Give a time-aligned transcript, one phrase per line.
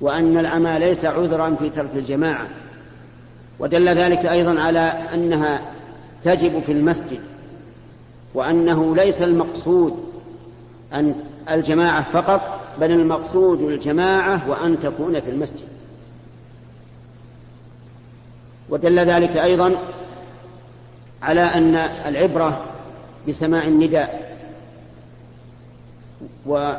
[0.00, 2.46] وأن العمى ليس عذرا في ترك الجماعة.
[3.58, 4.80] ودل ذلك أيضا على
[5.14, 5.60] أنها
[6.24, 7.20] تجب في المسجد
[8.34, 10.04] وأنه ليس المقصود
[10.92, 11.14] أن
[11.50, 15.68] الجماعة فقط بل المقصود الجماعة وأن تكون في المسجد.
[18.68, 19.76] ودل ذلك أيضا
[21.22, 21.74] على أن
[22.06, 22.64] العبرة
[23.28, 24.36] بسماع النداء
[26.46, 26.72] و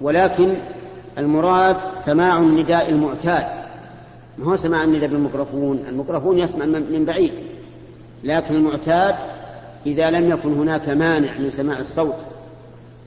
[0.00, 0.56] ولكن
[1.18, 3.46] المراد سماع النداء المعتاد.
[4.38, 7.32] ما هو سماع النداء بالميكروفون؟ الميكروفون يسمع من بعيد.
[8.24, 9.14] لكن المعتاد
[9.86, 12.16] إذا لم يكن هناك مانع من سماع الصوت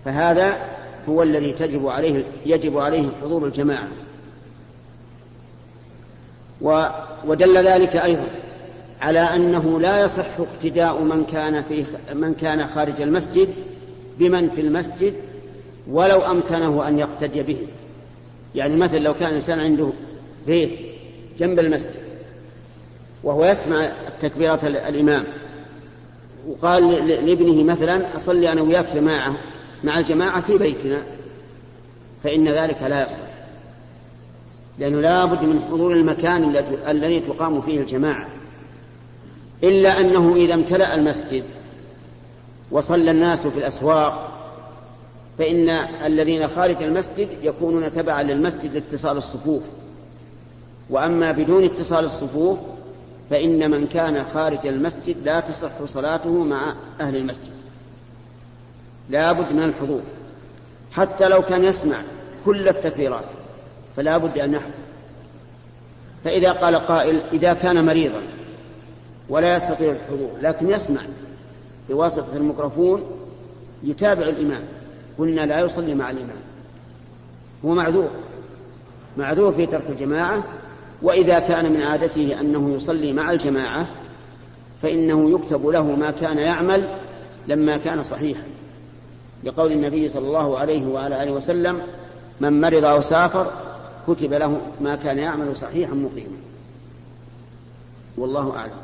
[0.05, 0.57] فهذا
[1.09, 3.87] هو الذي تجب عليه يجب عليه حضور الجماعة.
[7.25, 8.27] ودل ذلك أيضا
[9.01, 13.47] على أنه لا يصح اقتداء من كان في من كان خارج المسجد
[14.19, 15.13] بمن في المسجد
[15.87, 17.57] ولو أمكنه أن يقتدي به.
[18.55, 19.89] يعني مثلا لو كان الإنسان عنده
[20.47, 20.79] بيت
[21.39, 22.01] جنب المسجد
[23.23, 25.23] وهو يسمع تكبيرة الإمام
[26.47, 29.35] وقال لابنه مثلا أصلي أنا وياك جماعة
[29.83, 31.01] مع الجماعة في بيتنا
[32.23, 33.31] فإن ذلك لا يصح.
[34.79, 36.55] لأنه لا بد من حضور المكان
[36.87, 38.27] الذي تقام فيه الجماعة.
[39.63, 41.43] إلا أنه إذا امتلأ المسجد
[42.71, 44.30] وصلى الناس في الأسواق
[45.37, 45.69] فإن
[46.05, 49.63] الذين خارج المسجد يكونون تبعا للمسجد لاتصال الصفوف.
[50.89, 52.59] وأما بدون اتصال الصفوف
[53.29, 57.51] فإن من كان خارج المسجد لا تصح صلاته مع أهل المسجد.
[59.09, 60.01] لا بد من الحضور.
[60.91, 62.01] حتى لو كان يسمع
[62.45, 63.25] كل التكبيرات
[63.95, 64.71] فلا بد أن يحضر.
[66.23, 68.21] فإذا قال قائل إذا كان مريضا
[69.29, 71.01] ولا يستطيع الحضور لكن يسمع
[71.89, 73.03] بواسطة الميكروفون
[73.83, 74.61] يتابع الإمام.
[75.21, 76.41] قلنا لا يصلي مع الإمام.
[77.65, 78.09] هو معذور.
[79.17, 80.43] معذور في ترك الجماعة
[81.01, 83.87] وإذا كان من عادته أنه يصلي مع الجماعة
[84.81, 86.99] فإنه يكتب له ما كان يعمل
[87.47, 88.43] لما كان صحيحا.
[89.43, 91.81] لقول النبي صلى الله عليه وعلى آله وسلم
[92.39, 93.51] من مرض أو سافر
[94.07, 96.37] كتب له ما كان يعمل صحيحا مقيما.
[98.17, 98.81] والله أعلم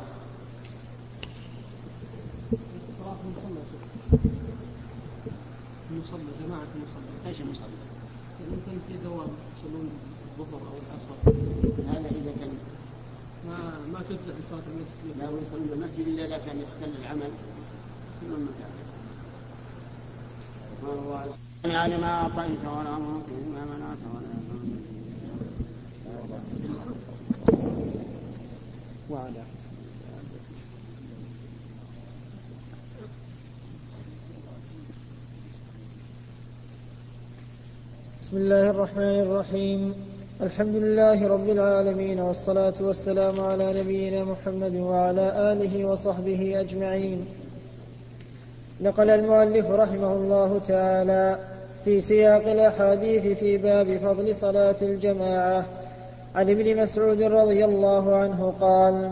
[5.90, 6.66] المصلى جماعة
[7.40, 9.90] المصلى إيش المصلى؟ يمكن في دوام يصلون
[10.38, 11.16] الظهر أو العصر.
[11.90, 12.52] هذا إذا كان
[13.48, 13.58] ما
[13.92, 17.32] ما تجزأ صلاة المسجد لا يصلون المسجد إلا إذا كان يختل العمل.
[18.16, 18.70] يصلون المكان
[21.64, 24.28] يعني ما أعطيت ولا معطي ما منعت ولا
[29.10, 29.42] وعلى
[38.28, 39.94] بسم الله الرحمن الرحيم.
[40.42, 47.26] الحمد لله رب العالمين والصلاة والسلام على نبينا محمد وعلى آله وصحبه أجمعين.
[48.80, 51.38] نقل المؤلف رحمه الله تعالى
[51.84, 55.66] في سياق الأحاديث في باب فضل صلاة الجماعة.
[56.34, 59.10] عن ابن مسعود رضي الله عنه قال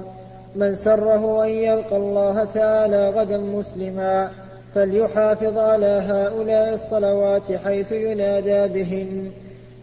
[0.56, 4.30] من سره أن يلقى الله تعالى غدا مسلما
[4.76, 9.30] فليحافظ على هؤلاء الصلوات حيث ينادى بهن.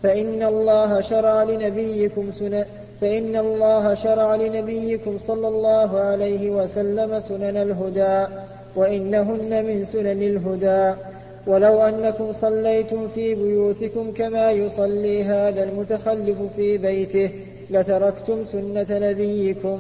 [0.03, 2.65] فإن الله شرع لنبيكم سنن
[3.01, 8.33] فإن الله شرع لنبيكم صلى الله عليه وسلم سنن الهدى
[8.75, 10.99] وإنهن من سنن الهدى.
[11.47, 17.29] ولو أنكم صليتم في بيوتكم كما يصلي هذا المتخلف في بيته
[17.69, 19.79] لتركتم سنة نبيكم.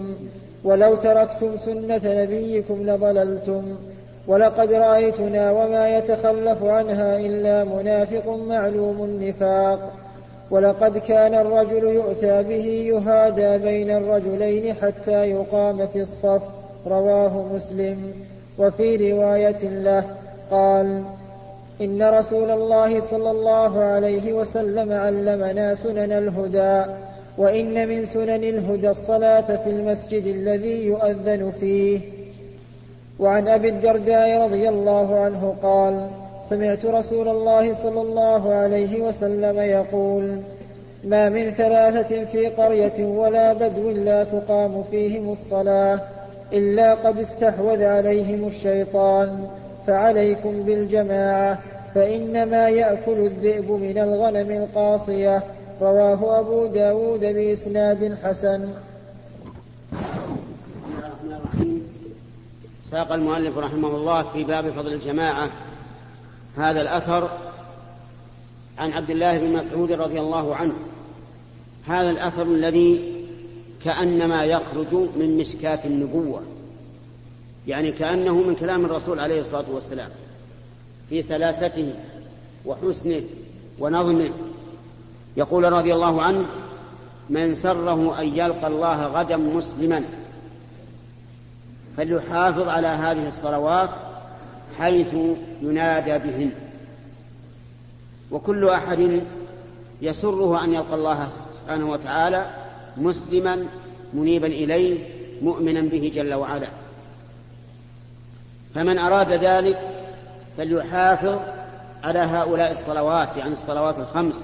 [0.63, 3.63] ولو تركتم سنة نبيكم لضللتم.
[4.27, 9.91] ولقد رأيتنا وما يتخلف عنها إلا منافق معلوم النفاق.
[10.51, 16.41] ولقد كان الرجل يؤتى به يهادى بين الرجلين حتى يقام في الصف.
[16.87, 18.13] رواه مسلم.
[18.59, 20.03] وفي رواية له
[20.51, 21.03] قال
[21.81, 26.91] إن رسول الله صلى الله عليه وسلم علمنا سنن الهدى
[27.37, 32.22] وإن من سنن الهدى الصلاة في المسجد الذي يؤذن فيه.
[33.23, 36.09] وعن أبي الدرداء رضي الله عنه قال
[36.49, 40.41] سمعت رسول الله صلى الله عليه وسلم يقول
[41.03, 45.99] ما من ثلاثة في قرية ولا بدو لا تقام فيهم الصلاة
[46.53, 49.47] إلا قد استحوذ عليهم الشيطان
[49.87, 51.59] فعليكم بالجماعة
[51.95, 55.43] فإنما يأكل الذئب من الغنم القاصية.
[55.81, 58.67] رواه أبو داود بإسناد حسن.
[62.93, 65.49] ساق المؤلف رحمه الله في باب فضل الجماعة
[66.57, 67.29] هذا الأثر
[68.77, 70.73] عن عبد الله بن مسعود رضي الله عنه.
[71.85, 73.13] هذا الأثر الذي
[73.83, 76.41] كأنما يخرج من مشكاة النبوة
[77.67, 80.09] يعني كأنه من كلام الرسول عليه الصلاة والسلام
[81.09, 81.93] في سلاسته
[82.65, 83.21] وحسنه
[83.79, 84.29] ونظمه.
[85.37, 86.45] يقول رضي الله عنه
[87.29, 90.03] من سره أن يلقى الله غدا مسلما
[91.97, 93.89] فليحافظ على هذه الصلوات
[94.77, 95.13] حيث
[95.61, 96.51] ينادى بهن.
[98.31, 99.21] وكل أحد
[100.01, 101.29] يسره أن يلقى الله
[101.63, 102.49] سبحانه وتعالى
[102.97, 103.65] مسلما
[104.13, 104.99] منيبا إليه
[105.41, 106.67] مؤمنا به جل وعلا.
[108.75, 109.79] فمن أراد ذلك
[110.57, 111.39] فليحافظ
[112.03, 114.43] على هؤلاء الصلوات يعني الصلوات الخمس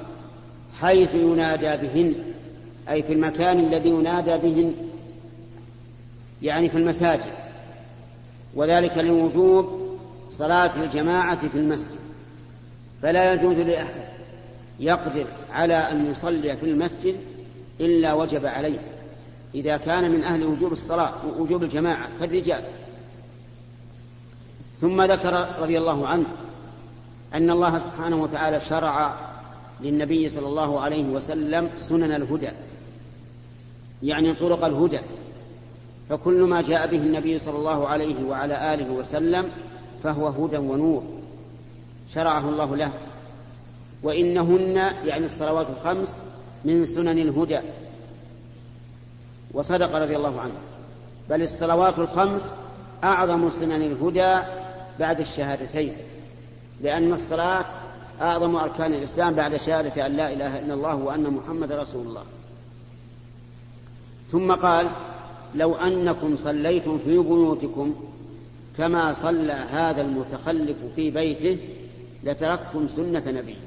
[0.82, 2.16] حيث ينادى بهن
[2.90, 4.76] أي في المكان الذي ينادى بهن
[6.42, 7.34] يعني في المساجد.
[8.56, 9.80] وذلك لوجوب
[10.30, 12.00] صلاة الجماعة في المسجد.
[13.02, 14.04] فلا يجوز لأحد
[14.80, 17.16] يقدر على أن يصلي في المسجد
[17.80, 18.80] إلا وجب عليه.
[19.56, 22.64] إذا كان من أهل وجوب الصلاة ووجوب الجماعة كالرجال.
[24.82, 26.26] ثم ذكر رضي الله عنه
[27.34, 29.16] أن الله سبحانه وتعالى شرع
[29.82, 32.50] للنبي صلى الله عليه وسلم سنن الهدى
[34.04, 35.00] يعني طرق الهدى.
[36.10, 39.52] فكل ما جاء به النبي صلى الله عليه وعلى آله وسلم
[40.04, 41.04] فهو هدى ونور
[42.14, 42.92] شرعه الله له.
[44.04, 44.76] وإنهن
[45.06, 46.18] يعني الصلوات الخمس
[46.66, 47.60] من سنن الهدى.
[49.54, 50.54] وصدق رضي الله عنه.
[51.30, 52.54] بل الصلوات الخمس
[53.04, 54.38] أعظم سنن الهدى
[55.00, 55.94] بعد الشهادتين.
[56.82, 57.66] لأن الصلاة
[58.22, 62.24] أعظم أركان الإسلام بعد شهادة أن لا إله إلا الله وأن محمد رسول الله.
[64.32, 64.90] ثم قال
[65.56, 67.96] لو أنكم صليتم في بيوتكم
[68.78, 71.58] كما صلى هذا المتخلف في بيته
[72.24, 73.60] لتركتم سنة نبيكم.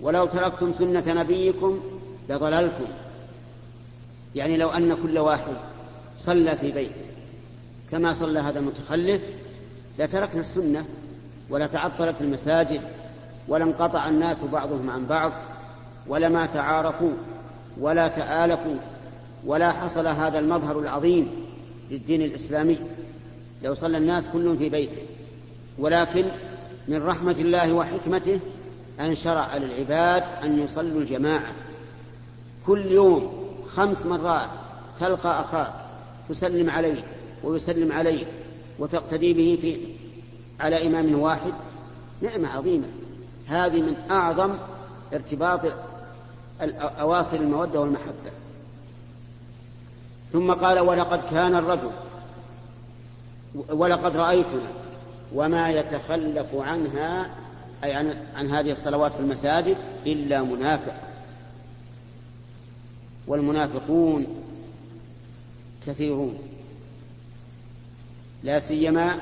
[0.00, 1.80] ولو تركتم سنة نبيكم
[2.28, 2.84] لضللتم.
[4.34, 5.56] يعني لو أن كل واحد
[6.18, 7.04] صلى في بيته
[7.90, 9.22] كما صلى هذا المتخلف
[9.98, 10.84] لتركنا السنة
[11.50, 12.80] ولتعطلت المساجد
[13.48, 15.32] ولانقطع الناس بعضهم عن بعض
[16.06, 17.12] ولما تعارفوا
[17.80, 18.76] ولا تآلفوا
[19.46, 21.30] ولا حصل هذا المظهر العظيم
[21.90, 22.78] للدين الإسلامي.
[23.62, 25.02] لو صلى الناس كلهم في بيته.
[25.78, 26.24] ولكن
[26.88, 28.40] من رحمة الله وحكمته
[29.00, 31.52] أن شرع للعباد أن يصلوا الجماعة.
[32.66, 34.50] كل يوم خمس مرات
[35.00, 35.72] تلقى أخاك
[36.28, 37.04] تسلم عليه
[37.44, 38.26] ويسلم عليه
[38.78, 39.78] وتقتدي به في
[40.60, 41.52] على إمام واحد.
[42.22, 42.86] نعمة عظيمة.
[43.46, 44.54] هذه من أعظم
[45.14, 45.60] ارتباط
[47.00, 48.30] أواصر المودة والمحبة.
[50.34, 51.90] ثم قال ولقد كان الرجل
[53.54, 54.68] ولقد رأيتنا
[55.34, 57.30] وما يتخلف عنها
[57.84, 59.76] أي عن, عن هذه الصلوات في المساجد
[60.06, 60.94] إلا منافق.
[63.26, 64.26] والمنافقون
[65.86, 66.38] كثيرون
[68.42, 69.18] لا سيما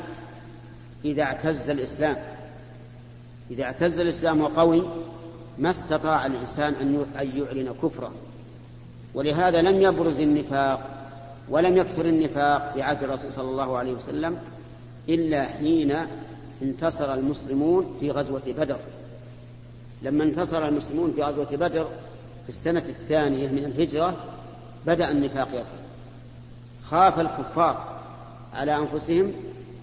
[1.04, 2.16] إذا اعتز الإسلام.
[3.50, 4.82] إذا اعتز الإسلام وقوي
[5.58, 6.74] ما استطاع الإنسان
[7.20, 8.12] أن يعلن كفره.
[9.14, 10.91] ولهذا لم يبرز النفاق
[11.48, 14.38] ولم يكثر النفاق في عهد الرسول صلى الله عليه وسلم
[15.08, 15.96] إلا حين
[16.62, 18.78] انتصر المسلمون في غزوة بدر.
[20.02, 21.84] لما انتصر المسلمون في غزوة بدر
[22.42, 24.16] في السنة الثانية من الهجرة
[24.86, 25.82] بدأ النفاق يظهر
[26.84, 28.00] خاف الكفار
[28.54, 29.32] على أنفسهم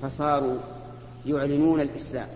[0.02, 0.58] فصاروا
[1.26, 2.28] يعلنون الإسلام.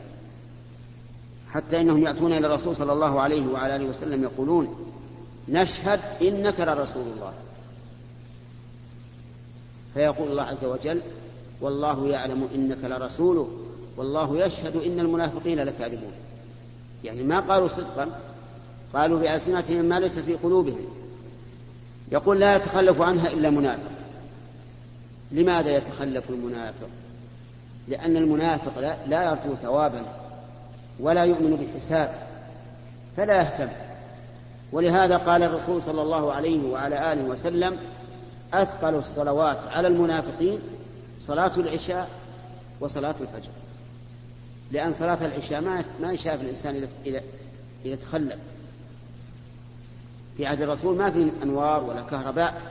[1.52, 4.76] حتى إنهم يأتون إلى الرسول صلى الله عليه وعلى آله وسلم يقولون
[5.50, 7.34] نشهد إنك لرسول الله.
[9.94, 11.02] فيقول الله عز وجل
[11.62, 13.50] والله يعلم إنك لرسوله
[13.98, 16.12] والله يشهد إن المنافقين لكاذبون.
[17.04, 18.20] يعني ما قالوا صدقا
[18.94, 20.86] قالوا بألسنتهم ما ليس في قلوبهم.
[22.12, 23.92] يقول لا يتخلف عنها إلا منافق.
[25.32, 26.88] لماذا يتخلف المنافق؟
[27.88, 30.06] لأن المنافق لا, لا يرجو ثوابا
[31.00, 32.16] ولا يؤمن بالحساب
[33.18, 33.70] فلا يهتم.
[34.72, 37.78] ولهذا قال الرسول صلى الله عليه وعلى آله وسلم
[38.54, 40.60] أثقل الصلوات على المنافقين
[41.20, 42.10] صلاة العشاء
[42.80, 43.52] وصلاة الفجر.
[44.72, 47.22] لأن صلاة العشاء ما ما يشاف الإنسان إذا
[47.86, 48.40] إذا تخلف
[50.38, 52.62] في عهد الرسول ما في أنوار ولا كهرباء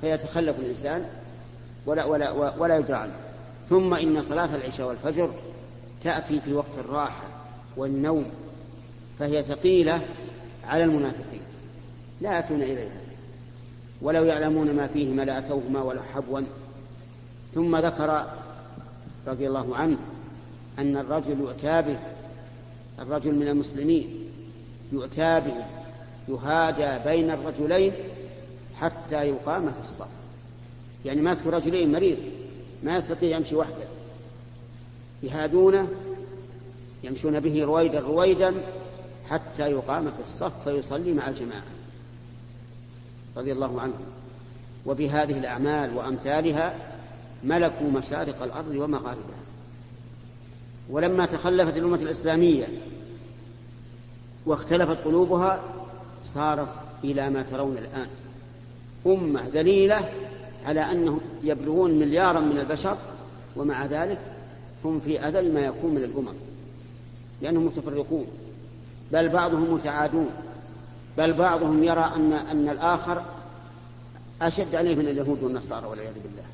[0.00, 1.04] فيتخلف الإنسان
[1.86, 3.16] ولا ولا ولا يدرى عنه.
[3.68, 5.30] ثم إن صلاة العشاء والفجر
[6.04, 7.24] تأتي في وقت الراحة
[7.76, 8.26] والنوم
[9.18, 10.02] فهي ثقيلة
[10.64, 11.42] على المنافقين.
[12.20, 13.07] لا يأتون إليها.
[14.02, 16.40] ولو يعلمون ما فيهما لأتوهما ولا حبوا.
[17.54, 18.26] ثم ذكر
[19.26, 19.98] رضي الله عنه
[20.78, 21.98] أن الرجل يؤتى به
[22.98, 24.28] الرجل من المسلمين
[24.92, 25.54] يؤتى به
[26.28, 27.92] يهادى بين الرجلين
[28.76, 30.08] حتى يقام في الصف.
[31.04, 32.18] يعني ماسك رجلين مريض
[32.82, 33.84] ما يستطيع يمشي وحده.
[35.22, 35.88] يهادونه
[37.04, 38.54] يمشون به رويدا رويدا
[39.28, 41.77] حتى يقام في الصف فيصلي مع الجماعة.
[43.38, 44.00] رضي الله عنهم.
[44.86, 46.74] وبهذه الأعمال وأمثالها
[47.44, 49.38] ملكوا مشارق الأرض ومغاربها.
[50.90, 52.66] ولما تخلفت الأمة الإسلامية
[54.46, 55.60] واختلفت قلوبها
[56.24, 56.72] صارت
[57.04, 58.08] إلى ما ترون الآن.
[59.06, 60.08] أمة ذليلة
[60.66, 62.96] على أنهم يبلغون مليارا من البشر
[63.56, 64.18] ومع ذلك
[64.84, 66.34] هم في أذل ما يكون من الأمم
[67.42, 68.26] لأنهم متفرقون
[69.12, 70.30] بل بعضهم متعادون.
[71.18, 73.22] بل بعضهم يرى أن أن الآخر
[74.42, 76.44] أشد عليه من اليهود والنصارى والعياذ بالله.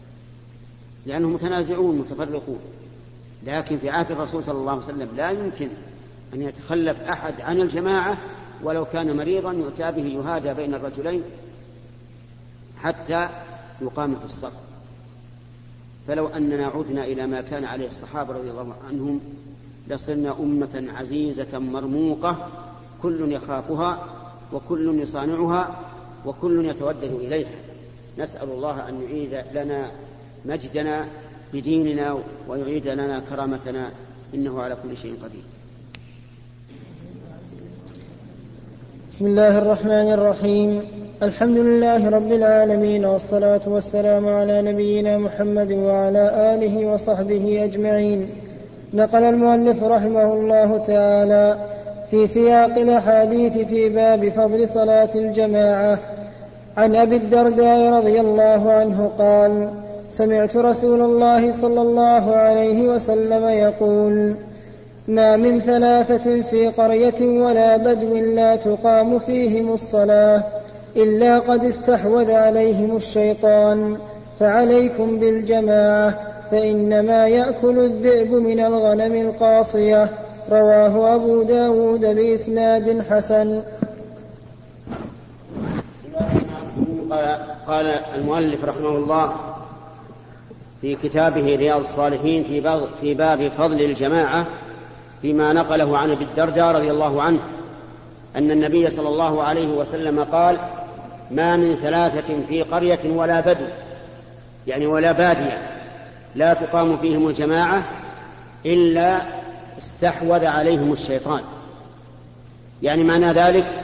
[1.07, 2.61] لأنهم متنازعون متفرقون.
[3.47, 5.69] لكن في عهد الرسول صلى الله عليه وسلم لا يمكن
[6.35, 8.19] أن يتخلف أحد عن الجماعة
[8.63, 11.23] ولو كان مريضا يؤتى به يهادى بين الرجلين
[12.77, 13.29] حتى
[13.83, 14.53] يقام في الصف.
[16.09, 19.21] فلو أننا عدنا إلى ما كان عليه الصحابة رضي الله عنهم
[19.89, 22.49] لصرنا أمة عزيزة مرموقة
[23.03, 24.24] كل يخافها
[24.55, 25.77] وكل يصانعها
[26.27, 27.49] وكل يتودد إليها.
[28.19, 29.91] نسأل الله أن يعيد لنا
[30.45, 31.05] مجدنا
[31.53, 32.19] بديننا
[32.49, 33.91] ويعيد لنا كرامتنا
[34.35, 35.43] إنه على كل شيء قدير.
[39.11, 40.83] بسم الله الرحمن الرحيم.
[41.23, 48.31] الحمد لله رب العالمين والصلاة والسلام على نبينا محمد وعلى آله وصحبه أجمعين.
[48.95, 51.74] نقل المؤلف رحمه الله تعالى
[52.11, 55.99] في سياق الأحاديث في باب فضل صلاة الجماعة.
[56.77, 59.69] عن أبي الدرداء رضي الله عنه قال
[60.09, 64.37] سمعت رسول الله صلى الله عليه وسلم يقول
[65.09, 70.43] ما من ثلاثة في قرية ولا بدو لا تقام فيهم الصلاة
[70.97, 73.97] إلا قد استحوذ عليهم الشيطان
[74.41, 76.15] فعليكم بالجماعة
[76.51, 80.09] فإنما يأكل الذئب من الغنم القاصية.
[80.51, 83.63] رواه أبو داود بإسناد حسن.
[87.67, 89.33] قال المؤلف رحمه الله
[90.81, 92.45] في كتابه رياض الصالحين
[93.01, 94.47] في باب فضل الجماعة
[95.23, 97.41] فيما نقله عن أبي الدرداء رضي الله عنه
[98.37, 100.59] أن النبي صلى الله عليه وسلم قال
[101.31, 103.67] ما من ثلاثة في قرية ولا بدو
[104.67, 105.59] يعني ولا بادية
[106.35, 107.85] لا تقام فيهم الجماعة
[108.67, 109.21] إلا
[109.79, 111.41] استحوذ عليهم الشيطان.
[112.83, 113.83] يعني معنى ذلك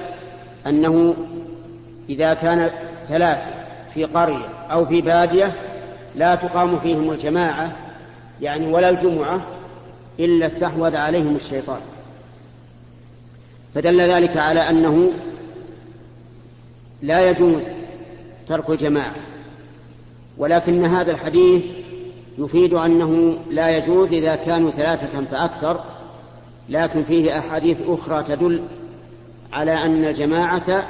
[0.66, 1.14] أنه
[2.08, 2.70] إذا كان
[3.08, 3.46] ثلاثة
[3.94, 5.52] في قرية أو في بادية
[6.16, 7.72] لا تقام فيهم الجماعة
[8.40, 9.42] يعني ولا الجمعة
[10.18, 11.80] إلا استحوذ عليهم الشيطان.
[13.74, 15.10] فدل ذلك على أنه
[17.02, 17.62] لا يجوز
[18.48, 19.14] ترك الجماعة.
[20.38, 21.64] ولكن هذا الحديث
[22.38, 25.80] يفيد أنه لا يجوز إذا كانوا ثلاثة فأكثر
[26.68, 28.62] لكن فيه أحاديث أخرى تدل
[29.52, 30.84] على أن الجماعة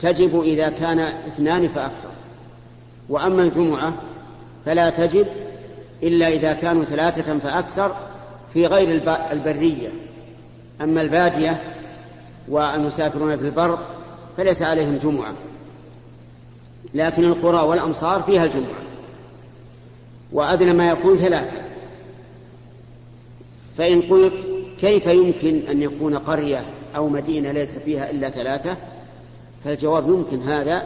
[0.00, 2.08] تجب إذا كان اثنان فأكثر.
[3.08, 3.92] وأما الجمعة
[4.66, 5.26] فلا تجب
[6.02, 7.96] إلا إذا كانوا ثلاثة فأكثر
[8.52, 9.88] في غير البرية.
[10.80, 11.60] أما البادية
[12.48, 13.78] والمسافرون في البر
[14.36, 15.34] فليس عليهم جمعة.
[16.94, 18.83] لكن القرى والأمصار فيها الجمعة.
[20.34, 21.56] وأدنى ما يكون ثلاثة.
[23.78, 24.48] فإن قلت
[24.80, 26.64] كيف يمكن أن يكون قرية
[26.96, 28.76] أو مدينة ليس فيها إلا ثلاثة
[29.64, 30.82] فالجواب يمكن هذا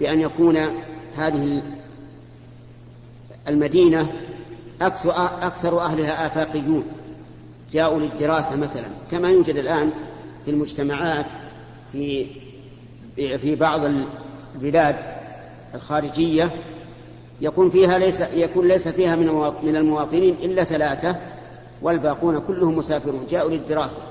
[0.00, 0.56] بأن يكون
[1.16, 1.62] هذه
[3.48, 4.12] المدينة
[5.42, 6.84] أكثر أهلها آفاقيون
[7.72, 8.86] جاءوا للدراسة مثلا.
[9.10, 9.90] كما يوجد الآن
[10.44, 11.26] في المجتمعات
[11.92, 12.26] في
[13.16, 13.80] في بعض
[14.54, 14.96] البلاد
[15.74, 16.50] الخارجية
[17.40, 19.26] يكون فيها ليس يكون ليس فيها من
[19.62, 21.16] من المواطنين إلا ثلاثة
[21.82, 24.02] والباقون كلهم مسافرون جاءوا للدراسة.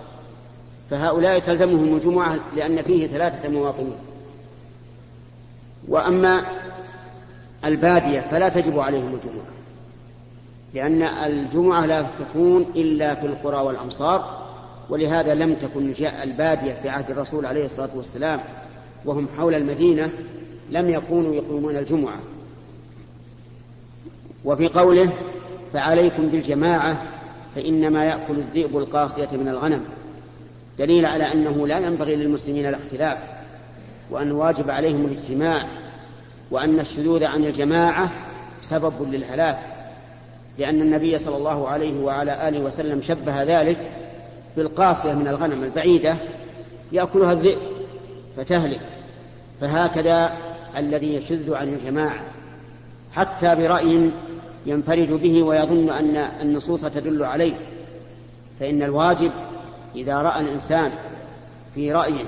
[0.90, 3.98] فهؤلاء تلزمهم الجمعة لأن فيه ثلاثة مواطنين.
[5.88, 6.46] وأما
[7.66, 9.46] البادية فلا تجب عليهم الجمعة
[10.74, 14.42] لأن الجمعة لا تكون إلا في القرى والأمصار
[14.90, 18.40] ولهذا لم تكن جاء البادية في عهد الرسول عليه الصلاة والسلام
[19.06, 20.10] وهم حول المدينة
[20.70, 22.20] لم يكونوا يقومون الجمعة.
[24.46, 25.12] وفي قوله
[25.74, 27.04] فعليكم بالجماعة
[27.56, 29.86] فإنما يأكل الذئب القاصية من الغنم.
[30.80, 33.18] دليل على أنه لا ينبغي للمسلمين الاختلاف
[34.12, 35.68] وأن واجب عليهم الاجتماع
[36.52, 38.12] وأن الشذوذ عن الجماعة
[38.62, 39.60] سبب للهلاك
[40.58, 43.78] لأن النبي صلى الله عليه وعلى آله وسلم شبه ذلك
[44.58, 46.16] بالقاصية من الغنم البعيدة
[46.92, 47.60] يأكلها الذئب
[48.38, 48.82] فتهلك.
[49.62, 50.34] فهكذا
[50.78, 52.20] الذي يشذ عن الجماعة.
[53.14, 54.12] حتى برأي
[54.66, 57.56] ينفرد به ويظن أن النصوص تدل عليه.
[58.60, 59.32] فإن الواجب
[59.96, 60.92] إذا رأى الإنسان
[61.76, 62.26] في رأيه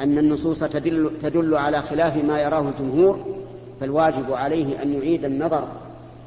[0.00, 3.26] أن النصوص تدل, تدل على خلاف ما يراه الجمهور
[3.80, 5.68] فالواجب عليه أن يعيد النظر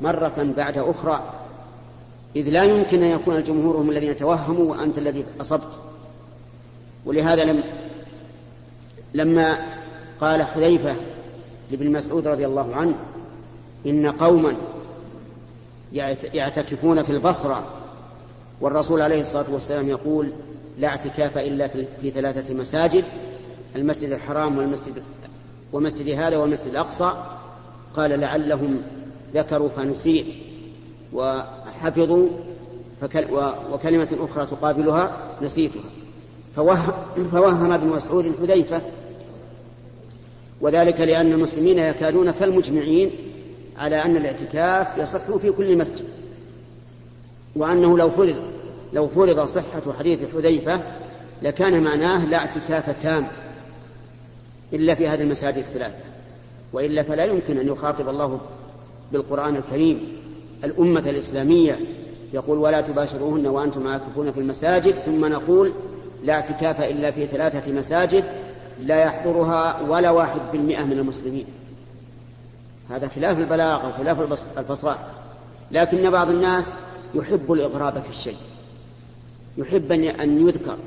[0.01, 1.33] مرة بعد أخرى.
[2.35, 5.79] إذ لا يمكن أن يكون الجمهور هم الذين توهموا وأنت الذي أصبت.
[7.05, 7.63] ولهذا لم
[9.13, 9.57] لما
[10.21, 10.95] قال حذيفة
[11.71, 12.95] لابن مسعود رضي الله عنه
[13.85, 14.55] إن قوما
[16.33, 17.63] يعتكفون في البصرة
[18.61, 20.31] والرسول عليه الصلاة والسلام يقول
[20.79, 21.67] لا اعتكاف إلا
[22.01, 23.03] في ثلاثة مساجد
[23.75, 25.03] المسجد الحرام والمسجد
[25.73, 27.13] ومسجد هذا والمسجد الأقصى.
[27.95, 28.81] قال لعلهم
[29.33, 30.25] ذكروا فنسيت
[31.13, 32.29] وحفظوا
[33.71, 35.89] وكلمة أخرى تقابلها نسيتها.
[36.55, 38.81] فوهم ابن مسعود حذيفة
[40.61, 43.11] وذلك لأن المسلمين يكادون كالمجمعين
[43.77, 46.05] على أن الاعتكاف يصح في كل مسجد.
[47.55, 48.35] وأنه لو فرض
[48.93, 50.81] لو فرض صحة حديث حذيفة
[51.41, 53.27] لكان معناه لا اعتكاف تام
[54.73, 55.95] إلا في هذه المساجد الثلاثة.
[56.73, 58.39] وإلا فلا يمكن أن يخاطب الله
[59.11, 59.99] بالقرآن الكريم.
[60.63, 61.79] الأمة الإسلامية
[62.33, 64.95] يقول ولا تباشروهن وأنتم عاكفون في المساجد.
[64.95, 65.73] ثم نقول
[66.23, 68.23] لا اعتكاف إلا في ثلاثة مساجد
[68.83, 71.45] لا يحضرها ولا واحد بالمئة من المسلمين.
[72.89, 75.07] هذا خلاف البلاغة وخلاف الفصاحة.
[75.71, 76.73] لكن بعض الناس
[77.15, 78.37] يحب الإغراب في الشيء.
[79.57, 80.77] يحب أن يذكر.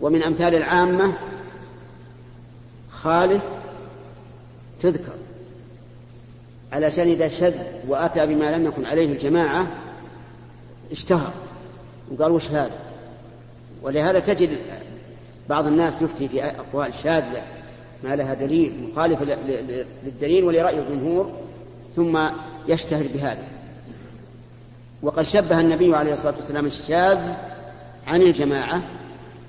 [0.00, 1.12] ومن أمثال العامة
[2.92, 3.42] خالف
[4.80, 5.14] تذكر.
[6.72, 7.54] علشان إذا شذ
[7.88, 9.68] وأتى بما لم يكن عليه الجماعة
[10.92, 11.32] اشتهر.
[12.10, 12.78] وقال وش هذا؟
[13.82, 14.58] ولهذا تجد
[15.48, 17.42] بعض الناس يفتي في أقوال شاذة.
[18.04, 19.22] ما لها دليل مخالف
[20.04, 21.30] للدليل ولرأي الجمهور
[21.96, 22.28] ثم
[22.68, 23.42] يشتهر بهذا.
[25.02, 27.28] وقد شبه النبي عليه الصلاة والسلام الشاذ
[28.06, 28.82] عن الجماعة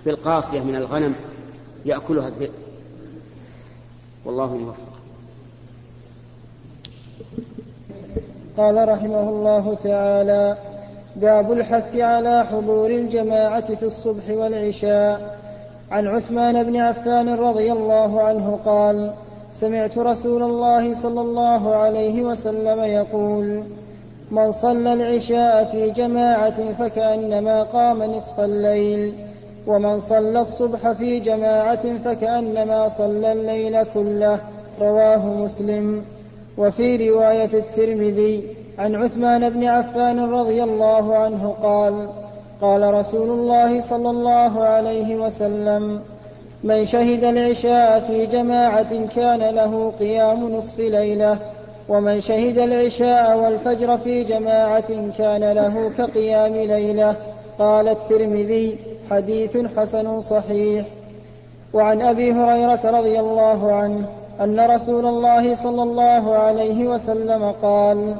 [0.06, 1.15] بالقاصية من الغنم
[1.86, 2.52] يأكلها الذئب.
[4.26, 4.96] والله موفق.
[8.58, 10.58] قال رحمه الله تعالى
[11.15, 15.45] باب الحث على حضور الجماعة في الصبح والعشاء.
[15.96, 19.12] عن عثمان بن عفان رضي الله عنه قال
[19.54, 23.64] سمعت رسول الله صلى الله عليه وسلم يقول
[24.32, 29.14] من صلى العشاء في جماعة فكأنما قام نصف الليل
[29.68, 34.40] ومن صلى الصبح في جماعة فكأنما صلى الليل كله
[34.82, 36.04] رواه مسلم.
[36.58, 38.44] وفي رواية الترمذي
[38.80, 42.10] عن عثمان بن عفان رضي الله عنه قال
[42.62, 46.02] قال رسول الله صلى الله عليه وسلم
[46.63, 51.38] من شهد العشاء في جماعة كان له قيام نصف ليلة
[51.89, 57.15] ومن شهد العشاء والفجر في جماعة كان له كقيام ليلة.
[57.60, 58.80] قال الترمذي
[59.12, 60.86] حديث حسن صحيح.
[61.74, 64.08] وعن أبي هريرة رضي الله عنه
[64.41, 68.15] أن رسول الله صلى الله عليه وسلم قال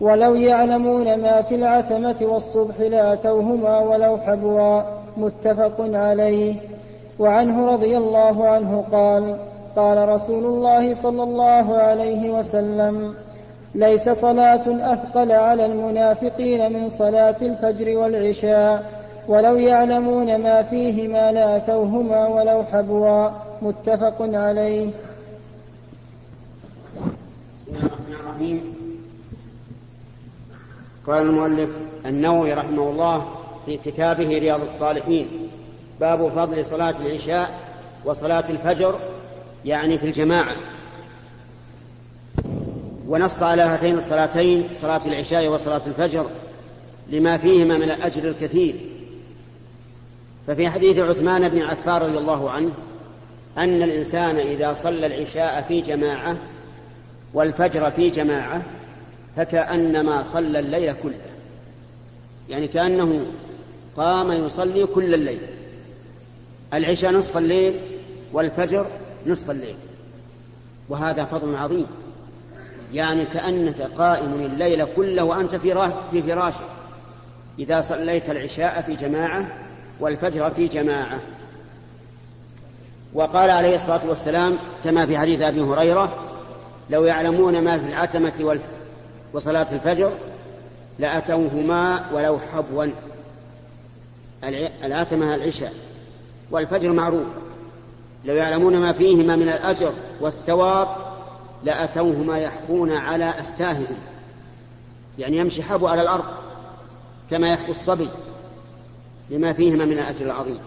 [0.00, 4.82] ولو يعلمون ما في العتمة والصبح لأتوهما ولو حبوا
[5.16, 6.54] متفق عليه.
[7.18, 9.36] وعنه رضي الله عنه قال
[9.76, 13.14] قال رسول الله صلى الله عليه وسلم
[13.74, 18.84] ليس صلاة أثقل على المنافقين من صلاة الفجر والعشاء
[19.28, 23.28] ولو يعلمون ما فيهما لأتوهما ولو حبوا
[23.62, 24.90] متفق عليه.
[31.06, 31.70] قال المؤلف
[32.06, 33.28] النووي رحمه الله
[33.66, 35.28] في كتابه رياض الصالحين
[36.00, 37.60] باب فضل صلاة العشاء
[38.04, 38.98] وصلاة الفجر
[39.64, 40.56] يعني في الجماعة.
[43.08, 46.26] ونص على هاتين الصلاتين صلاة العشاء وصلاة الفجر
[47.08, 48.74] لما فيهما من الأجر الكثير.
[50.46, 52.72] ففي حديث عثمان بن عفان رضي الله عنه
[53.58, 56.36] أن الإنسان إذا صلى العشاء في جماعة
[57.34, 58.62] والفجر في جماعة
[59.36, 61.14] فكأنما صلى الليل كله.
[62.48, 63.26] يعني كأنه
[63.96, 65.40] قام يصلي كل الليل.
[66.74, 67.74] العشاء نصف الليل
[68.32, 68.86] والفجر
[69.26, 69.76] نصف الليل.
[70.88, 71.86] وهذا فضل عظيم.
[72.92, 75.74] يعني كأنك قائم الليل كله وأنت في
[76.22, 76.64] فراشك
[77.58, 79.48] إذا صليت العشاء في جماعة
[80.00, 81.20] والفجر في جماعة.
[83.14, 86.26] وقال عليه الصلاة والسلام كما في حديث أبي هريرة
[86.90, 88.32] لو يعلمون ما في العتمة
[89.36, 90.12] وصلاة الفجر
[90.98, 92.86] لأتوهما ولو حبوا
[94.84, 95.72] العتمة العشاء.
[96.50, 97.26] والفجر معروف.
[98.24, 100.88] لو يعلمون ما فيهما من الأجر والثواب
[101.64, 103.96] لأتوهما يحفون على أستاههم.
[105.18, 106.24] يعني يمشي حبو على الأرض
[107.30, 108.08] كما يحفو الصبي
[109.30, 110.58] لما فيهما من الأجر العظيم.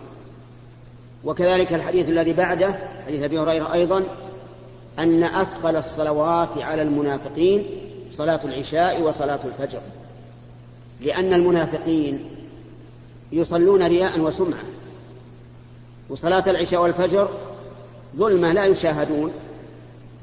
[1.23, 4.03] وكذلك الحديث الذي بعده حديث أبي هريرة أيضا
[4.99, 9.82] أن أثقل الصلوات على المنافقين صلاة العشاء وصلاة الفجر.
[11.02, 12.30] لأن المنافقين
[13.32, 14.63] يصلون رياء وسمعة.
[16.10, 17.30] وصلاة العشاء والفجر
[18.15, 19.32] ظلمة لا يشاهدون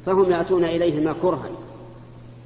[0.07, 1.51] فهم يأتون إليهما كرها.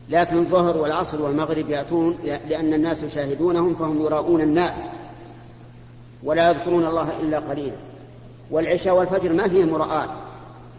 [0.09, 4.83] لكن الظهر والعصر والمغرب يأتون لأن الناس يشاهدونهم فهم يراؤون الناس.
[6.23, 7.77] ولا يذكرون الله إلا قليلا.
[8.51, 10.11] والعشاء والفجر ما فيه مراءات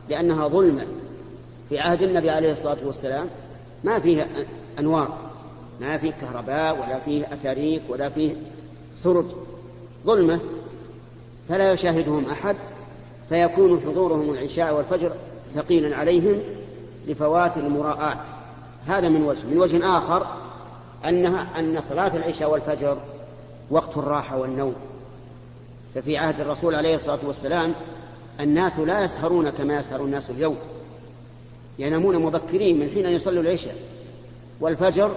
[0.10, 0.86] لأنها ظلمة.
[1.69, 3.28] في عهد النبي عليه الصلاة والسلام
[3.84, 4.28] ما فيه
[4.80, 5.17] أنوار
[5.82, 8.36] ما فيه كهرباء ولا فيه أتاريك ولا فيه
[8.98, 9.26] سرج
[10.06, 10.39] ظلمة
[11.50, 12.56] فلا يشاهدهم أحد
[13.30, 15.12] فيكون حضورهم العشاء والفجر
[15.56, 16.39] ثقيلا عليهم
[17.08, 18.17] لفوات المراءات.
[18.88, 20.28] هذا من وجه من وجه آخر
[21.06, 22.98] أنها أن صلاة العشاء والفجر
[23.72, 24.76] وقت الراحة والنوم.
[25.96, 27.74] ففي عهد الرسول عليه الصلاة والسلام
[28.39, 30.58] الناس لا يسهرون كما يسهر الناس اليوم.
[31.82, 33.76] ينامون مبكرين من حين يصلوا العشاء
[34.60, 35.12] والفجر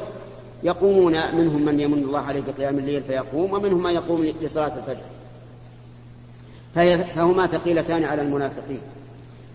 [0.62, 5.04] يقومون منهم من يمن الله عليه بقيام الليل فيقوم ومنهم من يقوم لصلاة الفجر.
[7.14, 8.80] فهما ثقيلتان على المنافقين.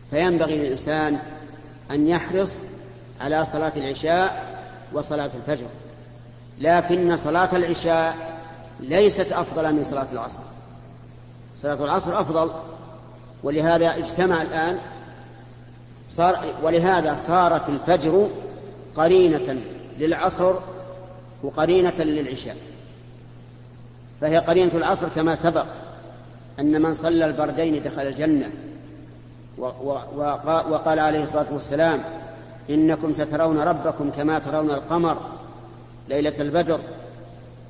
[0.09, 1.19] فينبغي للإنسان
[1.91, 2.57] أن يحرص
[3.21, 4.49] على صلاة العشاء
[4.93, 5.67] وصلاة الفجر.
[6.59, 8.39] لكن صلاة العشاء
[8.79, 10.41] ليست أفضل من صلاة العصر.
[11.57, 12.51] صلاة العصر أفضل
[13.43, 14.79] ولهذا اجتمع الآن
[16.09, 18.29] صار ولهذا صارت الفجر
[18.95, 19.61] قرينة
[19.99, 20.55] للعصر
[21.43, 22.57] وقرينة للعشاء.
[24.21, 25.65] فهي قرينة العصر كما سبق
[26.59, 28.49] أن من صلى البردين دخل الجنة.
[30.69, 32.03] وقال عليه الصلاة والسلام
[32.69, 35.17] إنكم سترون ربكم كما ترون القمر
[36.07, 36.79] ليلة البدر.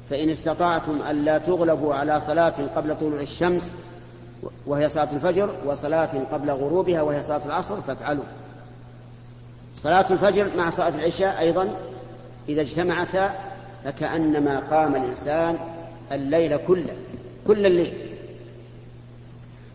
[0.09, 3.71] فإن استطعتم ألا تغلبوا على صلاة قبل طلوع الشمس
[4.65, 8.23] وهي صلاة الفجر وصلاة قبل غروبها وهي صلاة العصر فافعلوا.
[9.75, 11.75] صلاة الفجر مع صلاة العشاء أيضا
[12.49, 13.35] إذا اجتمعتا
[13.83, 15.57] فكأنما قام الإنسان
[16.11, 16.93] الليل كله
[17.47, 17.93] كل الليل.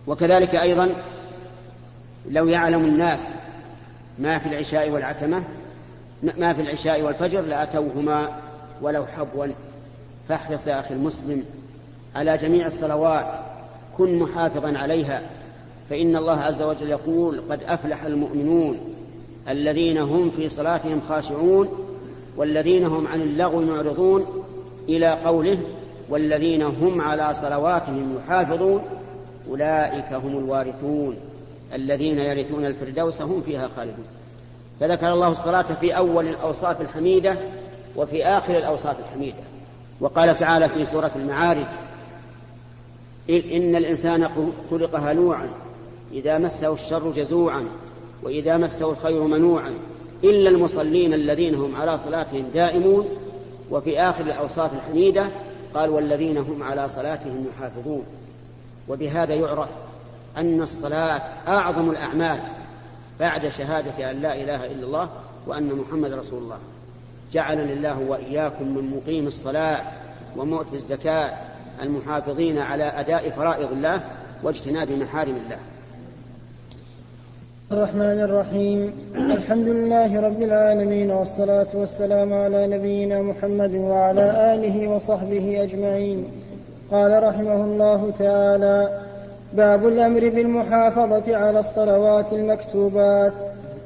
[0.07, 0.91] وكذلك أيضا
[2.31, 3.27] لو يعلم الناس
[4.19, 5.45] ما في العشاء والعتمة
[6.23, 8.29] ما في العشاء والفجر لأتوهما
[8.83, 9.47] ولو حبوا.
[10.29, 11.45] فاحرص يا أخي المسلم
[12.17, 13.54] على جميع الصلوات
[13.99, 15.23] كن محافظا عليها
[15.91, 18.79] فإن الله عز وجل يقول قد أفلح المؤمنون
[19.49, 21.69] الذين هم في صلاتهم خاشعون
[22.37, 24.27] والذين هم عن اللغو معرضون
[24.89, 25.59] إلى قوله
[26.09, 28.83] والذين هم على صلواتهم يحافظون
[29.49, 31.17] أولئك هم الوارثون
[31.75, 34.05] الذين يرثون الفردوس هم فيها خالدون
[34.81, 37.37] فذكر الله الصلاة في أول الأوصاف الحميدة
[37.97, 39.39] وفي آخر الأوصاف الحميدة
[40.01, 41.67] وقال تعالى في سورة المعارج
[43.31, 44.29] إن الإنسان
[44.71, 45.49] خلق هلوعا
[46.13, 47.69] إذا مسه الشر جزوعا
[48.23, 49.75] وإذا مسه الخير منوعا
[50.25, 53.09] إلا المصلين الذين هم على صلاتهم دائمون.
[53.71, 55.31] وفي آخر الأوصاف الحميدة
[55.75, 58.05] قال والذين هم على صلاتهم يحافظون.
[58.89, 59.69] وبهذا يعرف
[60.37, 62.41] أن الصلاة أعظم الأعمال
[63.21, 65.09] بعد شهادة أن لا إله إلا الله
[65.47, 66.59] وأن محمد رسول الله.
[67.33, 69.83] جعلني الله وإياكم من مقيم الصلاة
[70.37, 74.01] ومؤتي الزكاة المحافظين على أداء فرائض الله
[74.43, 75.59] واجتناب محارم الله.
[77.73, 78.93] الرحمن الرحيم.
[79.17, 86.25] الحمد لله رب العالمين والصلاة والسلام على نبينا محمد وعلى آله وصحبه أجمعين.
[86.91, 89.01] قال رحمه الله تعالى
[89.53, 93.33] باب الأمر بالمحافظة على الصلوات المكتوبات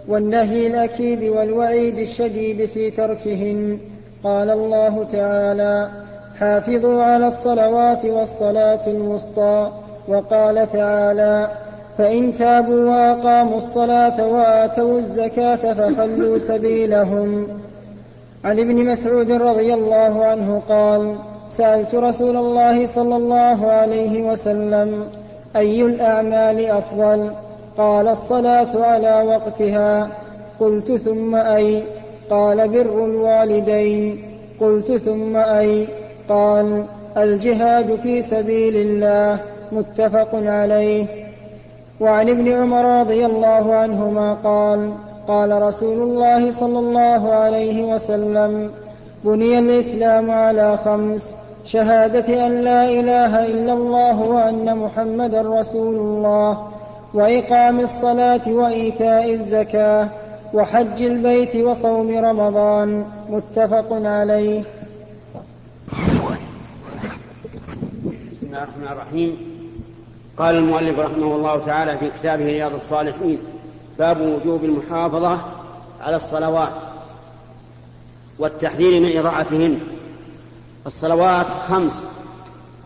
[0.09, 3.79] والنهي الأكيد والوعيد الشديد في تركهن.
[4.25, 5.91] قال الله تعالى
[6.41, 9.71] حافظوا على الصلوات والصلاة الوسطى
[10.09, 11.49] وقال تعالى
[11.99, 17.47] فإن تابوا وأقاموا الصلاة وآتوا الزكاة فخلوا سبيلهم.
[18.45, 21.17] عن ابن مسعود رضي الله عنه قال
[21.49, 25.05] سألت رسول الله صلى الله عليه وسلم
[25.57, 27.33] أي الأعمال أفضل؟
[27.79, 30.09] قال الصلاة على وقتها.
[30.61, 31.83] قلت ثم أي؟
[32.31, 34.23] قال بر الوالدين.
[34.61, 35.89] قلت ثم أي؟
[36.29, 36.85] قال
[37.17, 39.39] الجهاد في سبيل الله
[39.73, 41.07] متفق عليه.
[42.01, 44.93] وعن ابن عمر رضي الله عنهما قال
[45.29, 48.71] قال رسول الله صلى الله عليه وسلم
[49.25, 56.59] بني الإسلام على خمس شهادة أن لا إله إلا الله وأن محمدا رسول الله
[57.15, 60.09] وإقام الصلاة وإيتاء الزكاة
[60.55, 64.63] وحج البيت وصوم رمضان متفق عليه.
[68.59, 69.37] الله الرحمن الرحيم.
[70.37, 73.39] قال المؤلف رحمه الله تعالى في كتابه رياض الصالحين
[73.99, 75.41] باب وجوب المحافظة
[76.01, 76.73] على الصلوات
[78.39, 79.81] والتحذير من إضاعتهن.
[80.87, 82.07] الصلوات خمس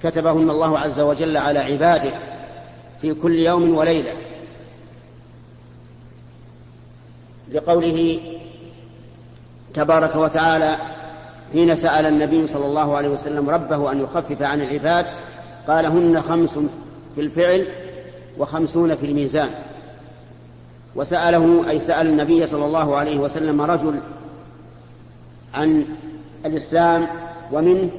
[0.02, 2.12] كتبهن الله عز وجل على عباده
[3.00, 4.14] في كل يوم وليلة.
[7.52, 8.20] لقوله
[9.74, 10.78] تبارك وتعالى
[11.52, 15.21] حين سأل النبي صلى الله عليه وسلم ربه أن يخفف عن العباد
[15.68, 16.58] قال هن خمس
[17.14, 17.68] في الفعل
[18.38, 19.50] وخمسون في الميزان.
[20.94, 24.00] وسأله أي سأل النبي صلى الله عليه وسلم رجل
[25.54, 25.84] عن
[26.46, 27.06] الإسلام
[27.52, 27.90] ومنه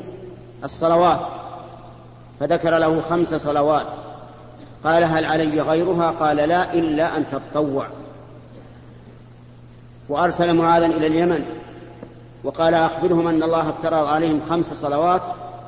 [0.63, 1.28] الصلوات
[2.39, 3.88] فذكر له خمس صلوات.
[4.84, 7.88] قال هل علي غيرها؟ قال لا إلا أن تتطوع
[10.10, 11.45] وأرسل معاذا إلى اليمن.
[12.43, 15.21] وقال أخبرهم أن الله افترض عليهم خمس صلوات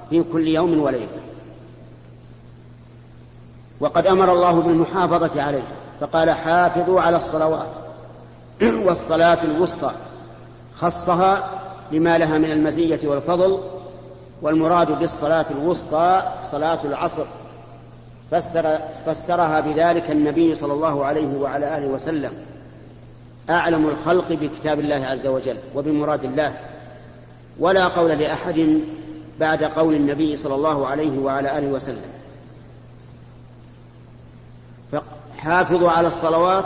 [0.09, 1.24] في كل يوم وليلة.
[3.79, 5.63] وقد أمر الله بالمحافظة عليه
[6.01, 7.67] فقال حافظوا على الصلوات
[8.85, 9.91] والصلاة الوسطى
[10.75, 11.49] خصها
[11.91, 13.59] لما لها من المزية والفضل
[14.41, 17.25] والمراد بالصلاة الوسطى صلاة العصر.
[18.31, 22.31] فسر فسرها بذلك النبي صلى الله عليه وعلى آله وسلم.
[23.49, 26.53] أعلم الخلق بكتاب الله عز وجل وبمراد الله.
[27.59, 28.81] ولا قول لأحد
[29.39, 32.14] بعد قول النبي صلى الله عليه وعلى آله وسلم.
[35.45, 36.65] فحافظوا على الصلوات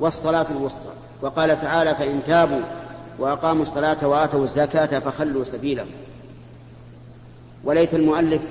[0.00, 0.92] والصلاة الوسطى.
[1.22, 2.60] وقال تعالى فإن تابوا
[3.18, 5.86] وأقاموا الصلاة وآتوا الزكاة فخلوا سبيلهم.
[7.64, 8.42] وليت المؤلف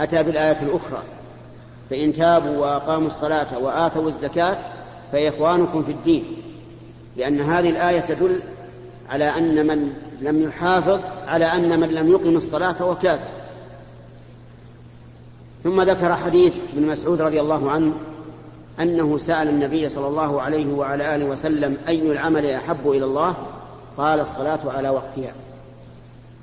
[0.00, 1.02] أتى بالآية الأخرى
[1.90, 4.58] فإن تابوا وأقاموا الصلاة وآتوا الزكاة
[5.12, 6.24] فإخوانكم في الدين.
[7.16, 8.40] لأن هذه الآية تدل
[9.08, 13.28] على أن من لم يحافظ على أن من لم يقم الصلاة فهو كافر.
[15.64, 17.92] ثم ذكر حديث ابن مسعود رضي الله عنه
[18.80, 23.34] أنه سأل النبي صلى الله عليه وعلى آله وسلم أي العمل أحب إلى الله؟
[23.96, 25.32] قال الصلاة على وقتها.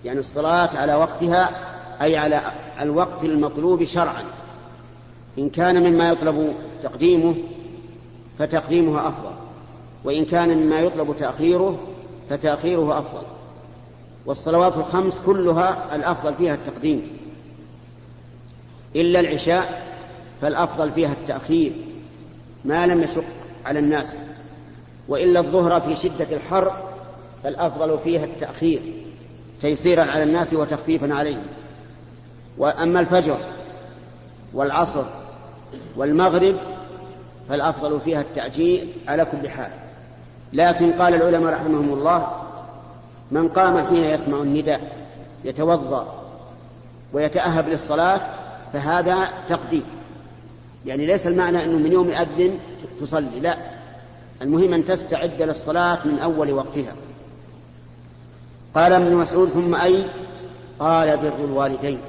[0.05, 1.49] يعني الصلاة على وقتها
[2.01, 2.41] أي على
[2.81, 4.23] الوقت المطلوب شرعا.
[5.37, 7.35] إن كان مما يطلب تقديمه
[8.39, 9.31] فتقديمها أفضل.
[10.03, 11.79] وإن كان مما يطلب تأخيره
[12.29, 13.23] فتأخيره أفضل.
[14.25, 17.07] والصلوات الخمس كلها الأفضل فيها التقديم.
[18.95, 19.95] إلا العشاء
[20.41, 21.73] فالأفضل فيها التأخير.
[22.65, 23.23] ما لم يشق
[23.65, 24.17] على الناس
[25.07, 26.73] وإلا الظهر في شدة الحر
[27.43, 28.81] فالأفضل فيها التأخير
[29.61, 31.43] تيسيرا على الناس وتخفيفا عليهم.
[32.57, 33.37] وأما الفجر
[34.53, 35.03] والعصر
[35.95, 36.55] والمغرب
[37.49, 39.71] فالأفضل فيها التعجيل على كل حال.
[40.53, 42.27] لكن قال العلماء رحمهم الله
[43.31, 44.81] من قام حين يسمع النداء
[45.45, 46.23] يتوضأ
[47.13, 48.21] ويتأهب للصلاة
[48.73, 49.98] فهذا تقديم.
[50.85, 52.59] يعني ليس المعنى أنه من يوم يأذن
[53.01, 53.57] تصلي لا.
[54.41, 56.93] المهم أن تستعد للصلاة من أول وقتها.
[58.75, 60.05] قال ابن مسعود ثم أي؟
[60.79, 61.99] قال بر الوالدين.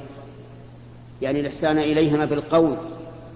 [1.22, 2.76] يعني الإحسان إليهما بالقول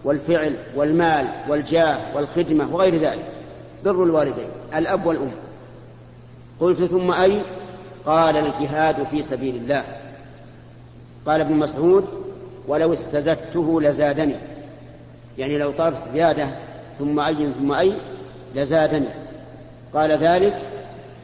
[0.05, 3.33] والفعل والمال والجاه والخدمة وغير ذلك.
[3.85, 5.33] بر الوالدين الأب والأم.
[6.61, 7.43] قلت ثم أي؟
[8.07, 9.85] قال الجهاد في سبيل الله.
[11.27, 12.09] قال ابن مسعود
[12.69, 14.37] ولو استزدته لزادني.
[15.39, 16.49] يعني لو طلبت زيادة
[16.99, 17.95] ثم أي ثم أي
[18.55, 19.09] لزادني.
[19.95, 20.63] قال ذلك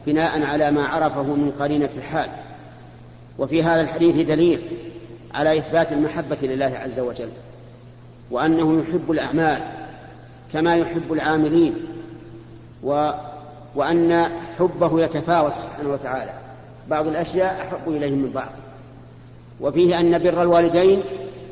[0.07, 2.29] بناء على ما عرفه من قرينة الحال.
[3.39, 4.61] وفي هذا الحديث دليل
[5.33, 7.29] على إثبات المحبة لله عز وجل
[8.31, 9.61] وأنه يحب الأعمال
[10.53, 11.75] كما يحب العاملين
[12.83, 13.11] و
[13.75, 16.31] وأن حبه يتفاوت سبحانه وتعالى.
[16.89, 18.49] بعض الأشياء أحب إليه من بعض.
[19.61, 21.03] وفيه أن بر الوالدين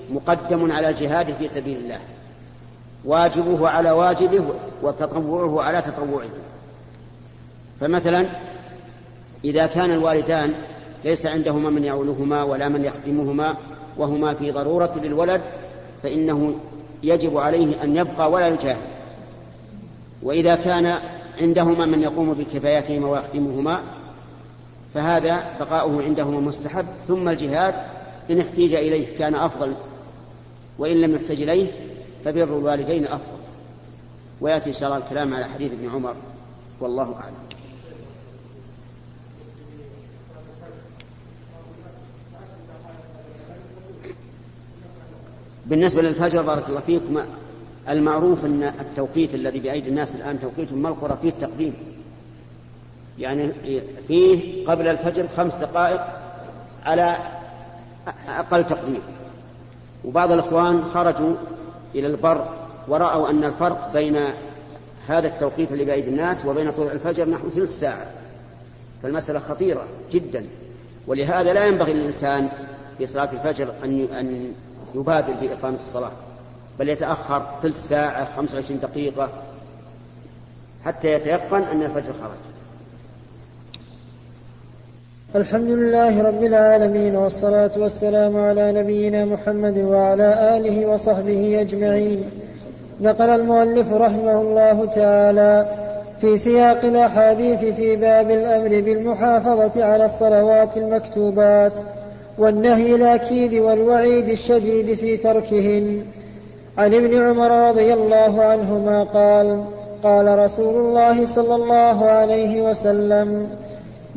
[0.09, 1.99] مقدم على الجهاد في سبيل الله.
[3.05, 4.43] واجبه على واجبه
[4.83, 6.29] وتطوعه على تطوعه.
[7.79, 8.25] فمثلا
[9.43, 10.55] إذا كان الوالدان
[11.05, 13.55] ليس عندهما من يعولهما ولا من يخدمهما
[13.97, 15.41] وهما في ضرورة للولد
[16.03, 16.53] فإنه
[17.03, 18.77] يجب عليه أن يبقى ولا يجاهد.
[20.23, 20.99] وإذا كان
[21.41, 23.81] عندهما من يقوم بكفاياتهما ويخدمهما
[24.93, 26.85] فهذا بقاؤه عندهما مستحب.
[27.07, 27.75] ثم الجهاد
[28.31, 29.75] إن احتيج إليه كان أفضل
[30.79, 31.71] وإن لم يحتج إليه
[32.25, 33.39] فبر الوالدين أفضل.
[34.41, 36.15] ويأتي إن شاء الله الكلام على حديث ابن عمر.
[36.79, 37.35] والله أعلم.
[45.65, 47.19] بالنسبة للفجر بارك الله فيكم
[47.89, 51.73] المعروف أن التوقيت الذي بأيدي الناس الآن توقيت ملقرة فيه التقديم.
[53.19, 53.51] يعني
[54.07, 56.01] فيه قبل الفجر خمس دقائق
[56.83, 57.17] على
[58.27, 59.01] أقل تقدير
[60.05, 61.35] وبعض الإخوان خرجوا
[61.95, 62.45] إلى البر
[62.87, 64.17] ورأوا أن الفرق بين
[65.07, 68.05] هذا التوقيت اللي بأيدي الناس وبين طلوع الفجر نحو ثلث ساعة.
[69.03, 70.45] فالمسألة خطيرة جدا.
[71.07, 72.49] ولهذا لا ينبغي للإنسان
[72.97, 74.53] في صلاة الفجر أن أن
[74.95, 76.11] يبادر بإقامة الصلاة
[76.79, 79.29] بل يتأخر ثلث ساعة 25 دقيقة
[80.85, 82.58] حتى يتيقن أن الفجر خرج.
[85.35, 92.23] الحمد لله رب العالمين والصلاة والسلام على نبينا محمد وعلى آله وصحبه أجمعين.
[93.01, 95.65] نقل المؤلف رحمه الله تعالى
[96.21, 101.73] في سياق الأحاديث في باب الأمر بالمحافظة على الصلوات المكتوبات
[102.37, 106.01] والنهي الأكيد والوعيد الشديد في تركهن.
[106.77, 109.63] عن ابن عمر رضي الله عنهما قال
[110.03, 113.47] قال رسول الله صلى الله عليه وسلم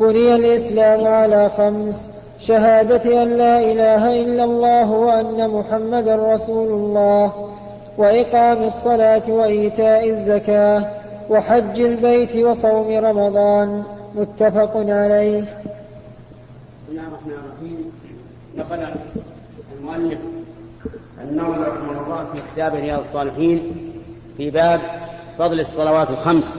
[0.02, 2.10] بني الإسلام على خمس
[2.40, 7.50] شهادة أن لا إله إلا الله وأن محمدا رسول الله
[7.98, 10.84] وإقام الصلاة وإيتاء الزكاة
[11.30, 13.82] وحج البيت وصوم رمضان.
[14.14, 15.40] متفق عليه.
[15.40, 17.92] بسم الله الرحمن الرحيم.
[18.56, 18.80] نقل
[19.78, 20.18] المؤلف
[21.24, 23.62] النووي رحمه الله في كتاب رياض الصالحين
[24.36, 24.80] في باب
[25.38, 26.56] فضل الصلوات الخمس.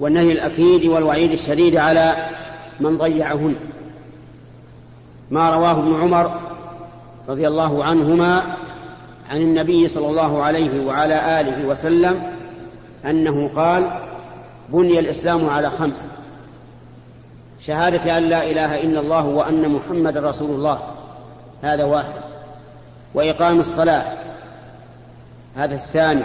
[0.00, 2.26] والنهي الأكيد والوعيد الشديد على
[2.80, 3.56] من ضيعهن.
[5.30, 6.40] ما رواه ابن عمر
[7.28, 8.56] رضي الله عنهما
[9.30, 12.22] عن النبي صلى الله عليه وعلى آله وسلم
[13.04, 14.00] أنه قال
[14.68, 16.10] بني الإسلام على خمس.
[17.60, 20.80] شهادة أن لا إله إلا الله وأن محمد رسول الله.
[21.62, 22.20] هذا واحد.
[23.14, 24.04] وإقام الصلاة.
[25.56, 26.24] هذا الثاني.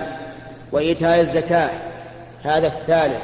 [0.72, 1.70] وإيتاء الزكاة.
[2.44, 3.24] هذا الثالث.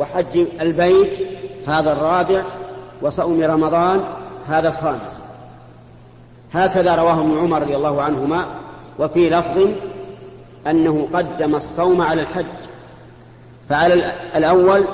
[0.00, 1.28] وحج البيت
[1.66, 2.44] هذا الرابع
[3.02, 4.04] وصوم رمضان
[4.48, 5.24] هذا الخامس.
[6.52, 8.46] هكذا رواه ابن عمر رضي الله عنهما
[8.98, 9.68] وفي لفظ
[10.66, 12.44] أنه قدم الصوم على الحج.
[13.68, 14.88] فعلى الأول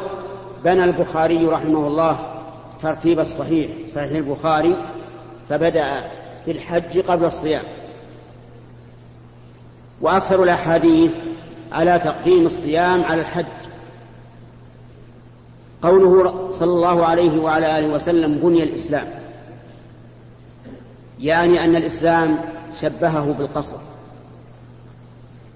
[0.65, 2.19] بنى البخاري رحمه الله
[2.83, 4.77] ترتيب الصحيح صحيح البخاري
[5.49, 6.05] فبدأ
[6.45, 7.65] في الحج قبل الصيام.
[10.01, 11.13] وأكثر الأحاديث
[11.73, 13.66] على تقديم الصيام على الحج.
[15.83, 19.07] قوله صلى الله عليه وعلى آله وسلم بني الإسلام.
[21.21, 22.39] يعني أن الإسلام
[22.81, 23.77] شبهه بالقصر.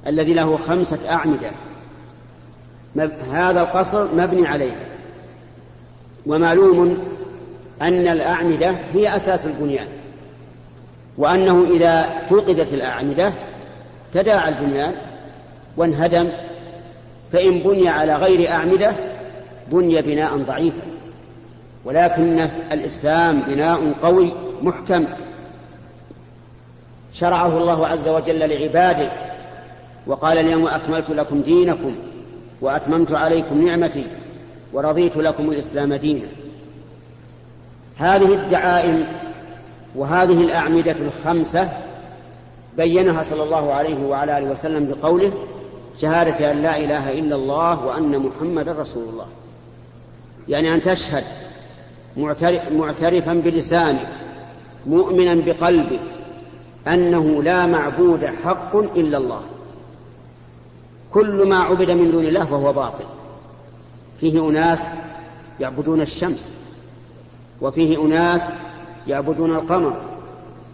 [0.07, 1.51] الذي له خمسة أعمدة.
[3.33, 4.77] هذا القصر مبني عليه.
[6.27, 6.99] ومعلوم
[7.83, 9.89] أن الأعمدة هي أساس البنيان.
[11.19, 13.33] وأنه إذا فقدت الأعمدة
[14.15, 14.95] تداعى البنيان
[15.77, 16.29] وانهدم
[17.33, 19.10] فإن بني على غير أعمدة
[19.69, 20.83] بني بناء ضعيفا
[21.85, 22.39] ولكن
[22.73, 25.05] الإسلام بناء قوي محكم.
[27.13, 29.13] شرعه الله عز وجل لعباده
[30.07, 31.97] وقال اليوم أكملت لكم دينكم
[32.61, 34.07] وأتممت عليكم نعمتي
[34.73, 36.27] ورضيت لكم الإسلام دينا.
[37.97, 39.07] هذه الدعائم
[39.97, 41.69] وهذه الأعمدة الخمسة
[42.77, 45.33] بينها صلى الله عليه وعلى آله وسلم بقوله
[45.99, 49.27] شهادة أن لا إله إلا الله وأن محمدا رسول الله.
[50.49, 51.25] يعني أن تشهد
[52.71, 54.09] معترفا بلسانك
[54.87, 56.01] مؤمنا بقلبك
[56.89, 59.43] أنه لا معبود حق إلا الله.
[61.13, 63.05] كل ما عبد من دون الله فهو باطل.
[64.21, 64.87] فيه أناس
[65.61, 66.51] يعبدون الشمس
[67.61, 68.43] وفيه أناس
[69.07, 70.01] يعبدون القمر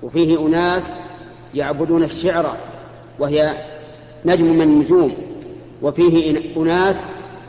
[0.02, 0.92] وفيه أناس
[1.55, 2.57] يعبدون الشعر
[3.18, 3.64] وهي
[4.24, 5.14] نجم من النجوم
[5.83, 7.03] وفيه أناس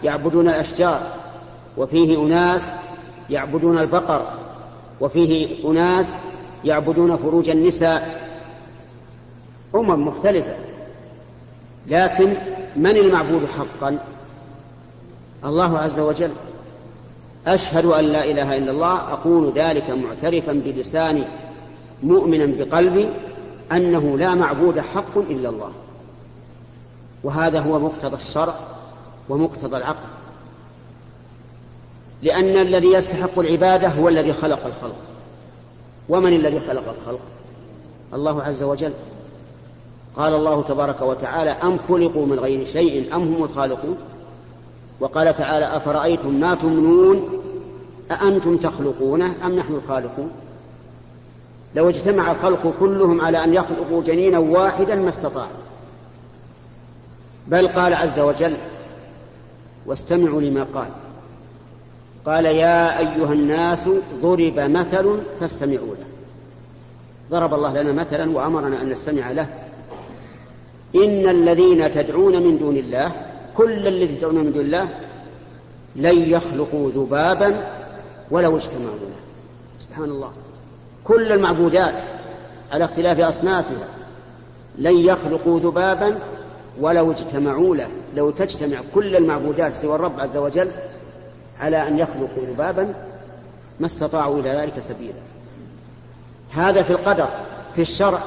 [0.04, 1.17] يعبدون الأشجار.
[1.78, 2.70] وفيه أناس
[3.30, 4.28] يعبدون البقر
[5.02, 6.12] وفيه أناس
[6.64, 8.28] يعبدون فروج النساء.
[9.76, 10.56] أمم مختلفة.
[11.88, 12.34] لكن
[12.76, 14.00] من المعبود حقا؟
[15.46, 16.32] الله عز وجل.
[17.48, 21.24] أشهد أن لا إله إلا الله أقول ذلك معترفا بلساني
[22.04, 23.10] مؤمنا بقلبي
[23.72, 25.72] أنه لا معبود حق إلا الله.
[27.24, 28.56] وهذا هو مقتضى الشرع
[29.30, 30.08] ومقتضى العقل.
[32.22, 34.96] لأن الذي يستحق العبادة هو الذي خلق الخلق.
[36.10, 37.22] ومن الذي خلق الخلق؟
[38.14, 38.94] الله عز وجل.
[40.16, 43.98] قال الله تبارك وتعالى أم خلقوا من غير شيء أم هم الخالقون؟
[45.00, 47.42] وقال تعالى أفرأيتم ما تمنون؟
[48.12, 50.32] أأنتم تخلقونه أم نحن الخالقون؟
[51.76, 55.68] لو اجتمع الخلق كلهم على أن يخلقوا جنينا واحدا ما استطاعوا.
[57.48, 58.58] بل قال عز وجل
[59.86, 60.90] واستمعوا لما قال.
[62.26, 63.90] قال يا أيها الناس
[64.22, 66.06] ضرب مثل فاستمعوا له.
[67.32, 69.48] ضرب الله لنا مثلا وأمرنا أن نستمع له.
[70.96, 73.12] إن الذين تدعون من دون الله
[73.56, 74.90] كل الذي تدعون من دون الله
[75.96, 77.68] لن يخلقوا ذبابا
[78.32, 79.20] ولو اجتمعوا له.
[79.80, 80.32] سبحان الله.
[81.04, 81.96] كل المعبودات
[82.72, 83.88] على اختلاف أصنافها
[84.78, 86.20] لن يخلقوا ذبابا
[86.80, 87.88] ولو اجتمعوا له.
[88.16, 90.72] لو تجتمع كل المعبودات سوى الرب عز وجل
[91.60, 92.94] على أن يخلقوا ذبابا
[93.80, 95.22] ما استطاعوا إلى ذلك سبيلا.
[96.52, 97.28] هذا في القدر
[97.76, 98.20] في الشرع.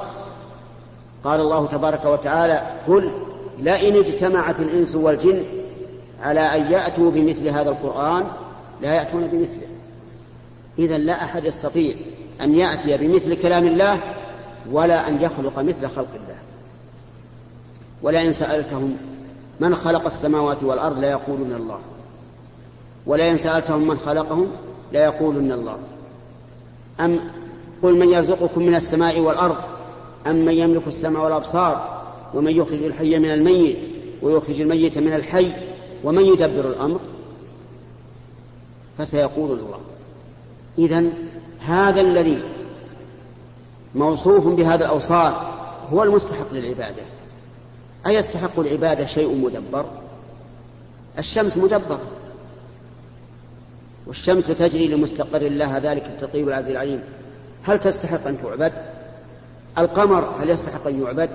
[1.24, 3.10] قال الله تبارك وتعالى قل
[3.58, 5.44] لئن اجتمعت الإنس والجن
[6.22, 8.24] على أن يأتوا بمثل هذا القرآن
[8.82, 9.66] لا يأتون بمثله.
[10.78, 11.94] إذا لا أحد يستطيع
[12.40, 14.00] أن يأتي بمثل كلام الله
[14.70, 16.38] ولا أن يخلق مثل خلق الله.
[18.02, 18.96] ولئن سألتهم
[19.60, 21.78] من خلق السماوات والأرض ليقولون الله.
[23.06, 24.46] ولئن سألتهم من خلقهم
[24.92, 25.76] ليقولن الله.
[27.00, 27.20] أم
[27.82, 29.56] قل من يرزقكم من السماء والأرض
[30.26, 32.02] أم من يملك السمع والأبصار
[32.34, 33.78] ومن يخرج الحي من الميت
[34.22, 35.52] ويخرج الميت من الحي
[36.04, 37.00] ومن يدبر الأمر؟
[38.98, 39.78] فسيقول الله.
[40.78, 41.12] إذا
[41.60, 42.42] هذا الذي
[43.94, 45.34] موصوف بهذا الأوصاف
[45.92, 47.02] هو المستحق للعبادة.
[48.06, 49.84] أيستحق العبادة شيء مدبر؟
[51.18, 52.00] الشمس مدبرة.
[54.10, 57.02] والشمس تجري لمستقر الله ذلك التطيب العزيز العليم.
[57.62, 58.72] هل تستحق أن تعبد؟
[59.78, 61.30] القمر هل يستحق أن يعبد؟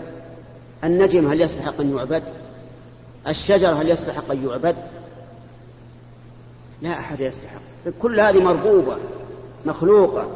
[0.83, 2.23] النجم هل يستحق أن يعبد؟
[3.27, 4.75] الشجر هل يستحق أن يعبد؟
[6.81, 7.61] لا أحد يستحق.
[8.01, 8.97] كل هذه مربوبة
[9.65, 10.27] مخلوقة.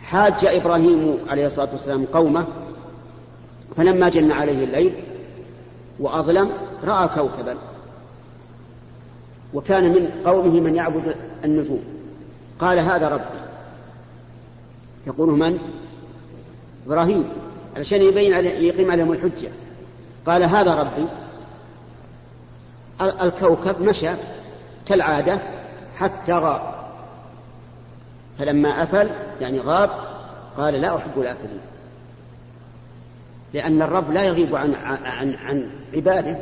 [0.00, 2.46] حاج إبراهيم عليه الصلاة والسلام قومه
[3.76, 4.94] فلما جن عليه الليل
[6.00, 6.50] وأظلم
[6.84, 7.56] رأى كوكبا.
[9.54, 11.84] وكان من قومه من يعبد النجوم.
[12.58, 13.40] قال هذا ربي.
[15.06, 15.58] يقول من؟
[16.86, 17.28] إبراهيم.
[17.76, 19.48] علشان يبين يقيم عليهم الحجة.
[20.26, 21.08] قال هذا ربي.
[23.00, 24.10] الكوكب مشى
[24.86, 25.42] كالعادة
[25.96, 26.74] حتى غاب.
[28.38, 29.90] فلما أفل يعني غاب
[30.56, 31.60] قال لا أحب الآفلين.
[33.54, 36.38] لأن الرب لا يغيب عن, عن, عن عباده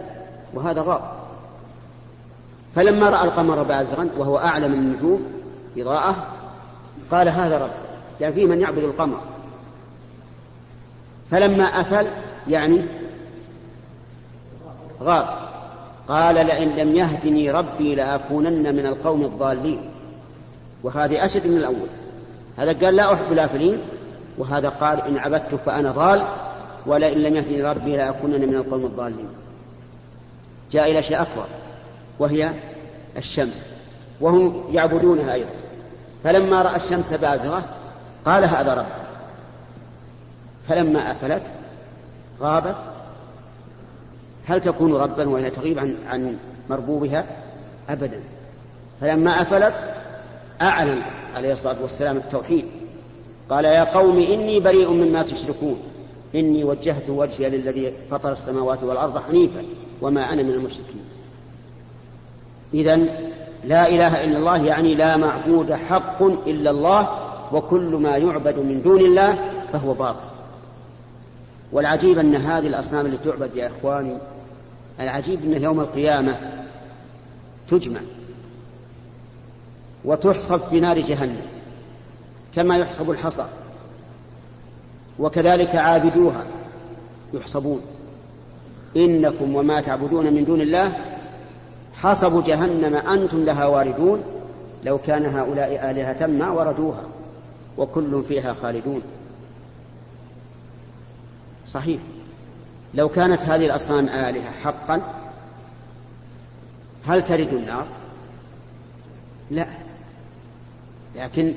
[0.55, 1.24] وهذا غاب.
[2.75, 5.23] فلما رأى القمر بازغا وهو أعلى من النجوم
[5.79, 6.27] إضاءة
[7.11, 7.71] قال هذا رب
[8.21, 9.21] يعني فيه من يعبد القمر.
[11.31, 12.07] فلما أفل
[12.49, 12.85] يعني
[15.03, 15.27] غاب
[16.09, 19.91] قال لئن لم يهدني ربي لأكونن من القوم الضالين.
[20.83, 21.89] وهذه أشد من الأول.
[22.57, 23.79] هذا قال لا أحب الآفلين
[24.39, 26.27] وهذا قال إن عبدت فأنا ضال
[26.87, 29.29] ولئن لم يهدني ربي لأكونن من القوم الضالين.
[30.73, 31.47] جاء إلى شيء أكبر.
[32.19, 32.51] وهي
[33.17, 33.67] الشمس
[34.21, 35.51] وهم يعبدونها أيضا.
[36.25, 37.65] فلما رأى الشمس بازغة
[38.25, 38.87] قال هذا رب.
[40.69, 41.43] فلما أفلت
[42.41, 42.77] غابت.
[44.47, 46.37] هل تكون ربا وهي تغيب عن, عن
[46.71, 47.25] مربوبها؟
[47.89, 48.21] أبدا.
[49.01, 49.75] فلما أفلت
[50.63, 51.03] أعلن
[51.35, 52.65] عليه الصلاة والسلام التوحيد.
[53.51, 55.79] قال يا قوم إني بريء مما تشركون.
[56.35, 59.65] إني وجهت وجهي للذي فطر السماوات والأرض حنيفا
[60.03, 61.05] وما أنا من المشركين.
[62.75, 62.97] إذا
[63.65, 67.09] لا إله إلا الله يعني لا معبود حق إلا الله
[67.53, 69.39] وكل ما يعبد من دون الله
[69.73, 70.25] فهو باطل.
[71.73, 74.17] والعجيب أن هذه الأصنام التي تعبد يا إخواني
[75.01, 76.37] العجيب أن يوم القيامة
[77.69, 78.01] تجمع
[80.05, 81.43] وتحصب في نار جهنم
[82.57, 83.47] كما يحصب الحصى
[85.19, 86.45] وكذلك عابدوها
[87.35, 87.81] يحصبون.
[88.97, 91.14] إنكم وما تعبدون من دون الله
[92.05, 94.23] حصب جهنم أنتم لها واردون
[94.85, 97.03] لو كان هؤلاء آلهة ما وردوها
[97.79, 99.03] وكل فيها خالدون.
[101.69, 102.01] صحيح.
[102.95, 105.01] لو كانت هذه الأصنام آلهة حقا
[107.07, 107.87] هل ترد النار؟
[109.51, 109.67] لا.
[111.17, 111.55] لكن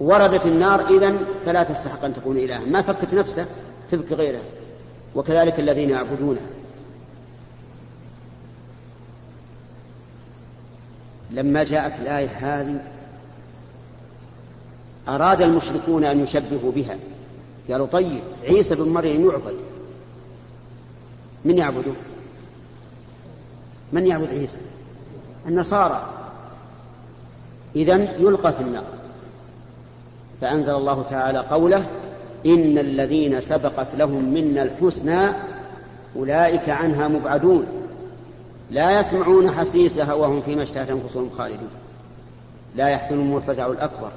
[0.00, 2.64] وردت النار إذن فلا تستحق أن تكون إلها.
[2.64, 3.46] ما فكت نفسه
[3.90, 4.40] تبكي غيره.
[5.14, 6.40] وكذلك الذين يعبدونه.
[11.30, 12.80] لما جاءت الآية هذه
[15.08, 16.96] أراد المشركون أن يشبهوا بها.
[17.70, 19.54] قالوا طيب عيسى بن مريم يعبد.
[21.44, 21.92] من يعبده؟
[23.92, 24.58] من يعبد عيسى؟
[25.46, 26.08] النصارى.
[27.76, 28.84] إذا يلقى في النار.
[30.40, 31.86] فأنزل الله تعالى قوله
[32.46, 35.32] إن الذين سبقت لهم منا الحسنى
[36.16, 37.66] أولئك عنها مبعدون.
[38.70, 41.68] لا يسمعون حسيسها وهم فيما اشتهت أنفسهم خالدون.
[42.74, 44.10] لا يحسنهم الفزع الأكبر.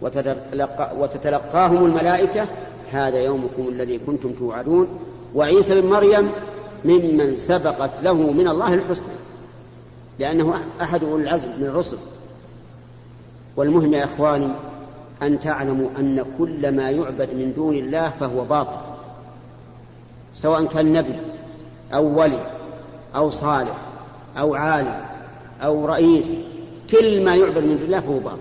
[0.00, 2.48] وتتلقى وتتلقاهم الملائكة
[2.92, 4.88] هذا يومكم الذي كنتم توعدون.
[5.34, 6.30] وعيسى بن مريم
[6.84, 9.12] ممن سبقت له من الله الحسنى
[10.18, 11.96] لأنه أحد أولي العزم من الرسل.
[13.56, 14.48] والمهم يا إخواني
[15.22, 18.76] أن تعلموا أن كل ما يعبد من دون الله فهو باطل
[20.34, 21.16] سواء كان نبي
[21.94, 22.46] أو ولي
[23.16, 23.76] أو صالح
[24.38, 25.04] أو عالم
[25.62, 26.36] أو رئيس
[26.90, 28.38] كل ما يعبد من الله فهو باطل.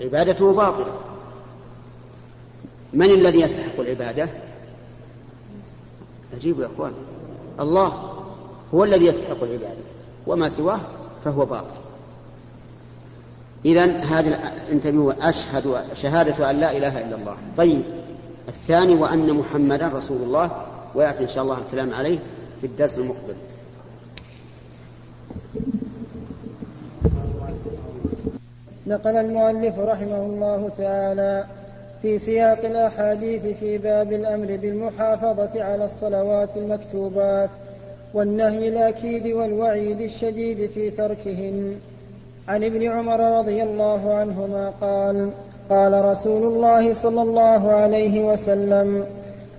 [0.00, 0.92] عبادته باطلة.
[2.92, 4.28] من الذي يستحق العبادة؟
[6.36, 6.92] أجيبوا يا أخوان.
[7.60, 8.12] الله
[8.74, 9.84] هو الذي يستحق العبادة
[10.26, 10.80] وما سواه
[11.24, 11.76] فهو باطل.
[13.64, 17.36] إذا هذا انتبهوا أشهد شهادة أن لا إله إلا الله.
[17.56, 17.82] طيب
[18.48, 20.50] الثاني وأن محمدا رسول الله
[20.94, 22.18] ويأتي إن شاء الله الكلام عليه.
[22.64, 23.34] في الدرس المقبل.
[28.86, 31.44] نقل المؤلف رحمه الله تعالى
[32.02, 37.50] في سياق الأحاديث في باب الأمر بالمحافظة على الصلوات المكتوبات
[38.14, 41.76] والنهي الأكيد والوعيد الشديد في تركهن
[42.48, 45.30] عن ابن عمر رضي الله عنهما قال
[45.70, 49.06] قال رسول الله صلى الله عليه وسلم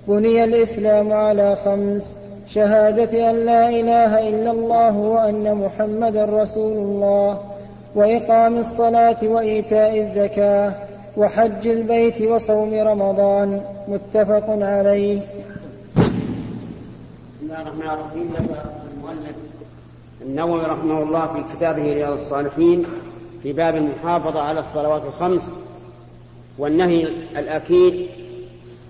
[0.08, 2.25] بني الإسلام على خمس
[2.56, 7.40] شهادة أن لا إله إلا الله وأن محمدا رسول الله
[7.96, 10.76] وإقام الصلاة وإيتاء الزكاة
[11.18, 13.62] وحج البيت وصوم رمضان.
[13.88, 15.20] متفق عليه.
[15.96, 18.34] بسم الله الرحمن الرحيم.
[18.98, 19.36] المؤلف
[20.22, 22.86] النووي رحمه الله في كتابه رياض الصالحين
[23.44, 25.52] في باب المحافظة على الصلوات الخمس
[26.58, 27.04] والنهي
[27.38, 28.08] الأكيد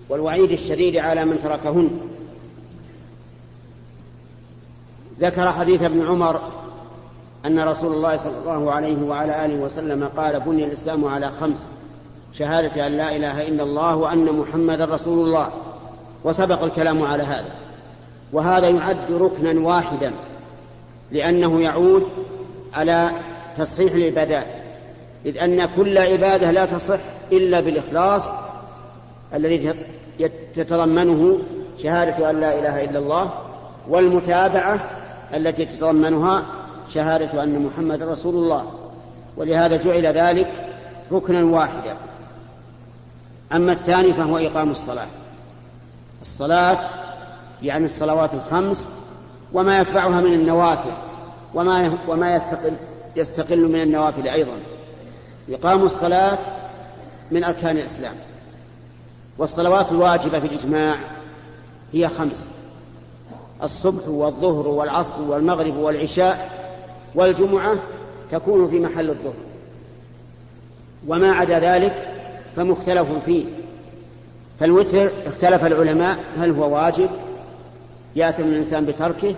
[0.10, 1.90] والوعيد الشديد على من تركهن.
[5.20, 6.42] ذكر حديث ابن عمر
[7.46, 11.70] أن رسول الله صلى الله عليه وعلى آله وسلم قال بني الإسلام على خمس
[12.34, 15.50] شهادة أن لا إله إلا الله وأن محمدا رسول الله.
[16.24, 17.52] وسبق الكلام على هذا.
[18.34, 20.12] وهذا يعد ركنا واحدا
[21.12, 22.04] لأنه يعود
[22.74, 23.12] على
[23.58, 24.48] تصحيح العبادات.
[25.26, 27.00] إذ أن كل عبادة لا تصح
[27.32, 28.30] إلا بالإخلاص
[29.34, 29.74] الذي
[30.56, 31.38] تتضمنه
[31.78, 33.32] شهادة أن لا إله إلا الله
[33.90, 34.80] والمتابعة
[35.34, 36.46] التي تتضمنها
[36.90, 38.72] شهادة أن محمد رسول الله.
[39.38, 40.78] ولهذا جعل ذلك
[41.12, 41.98] ركنا واحدا.
[43.54, 45.08] أما الثاني فهو إقام الصلاة.
[46.22, 46.80] الصلاة
[47.62, 48.90] يعني الصلوات الخمس
[49.54, 50.92] وما يتبعها من النوافل
[51.54, 52.74] وما وما يستقل
[53.16, 54.60] يستقل من النوافل أيضا.
[55.50, 56.40] إقام الصلاة
[57.32, 58.16] من أركان الإسلام.
[59.38, 60.98] والصلوات الواجبة في الإجماع
[61.94, 62.50] هي خمس.
[63.64, 66.50] الصبح والظهر والعصر والمغرب والعشاء
[67.16, 67.76] والجمعة
[68.32, 69.34] تكون في محل الظهر.
[71.08, 72.08] وما عدا ذلك
[72.56, 73.46] فمختلف فيه.
[74.60, 77.10] فالوتر اختلف العلماء هل هو واجب
[78.16, 79.36] يأثم الإنسان بتركه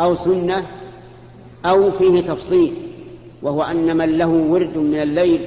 [0.00, 0.66] أو سنة
[1.66, 2.74] أو فيه تفصيل
[3.42, 5.46] وهو أن من له ورد من الليل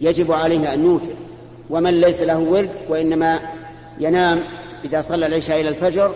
[0.00, 1.14] يجب عليه أن يوتر
[1.70, 3.40] ومن ليس له ورد وإنما
[3.98, 4.40] ينام
[4.84, 6.14] إذا صلى العشاء إلى الفجر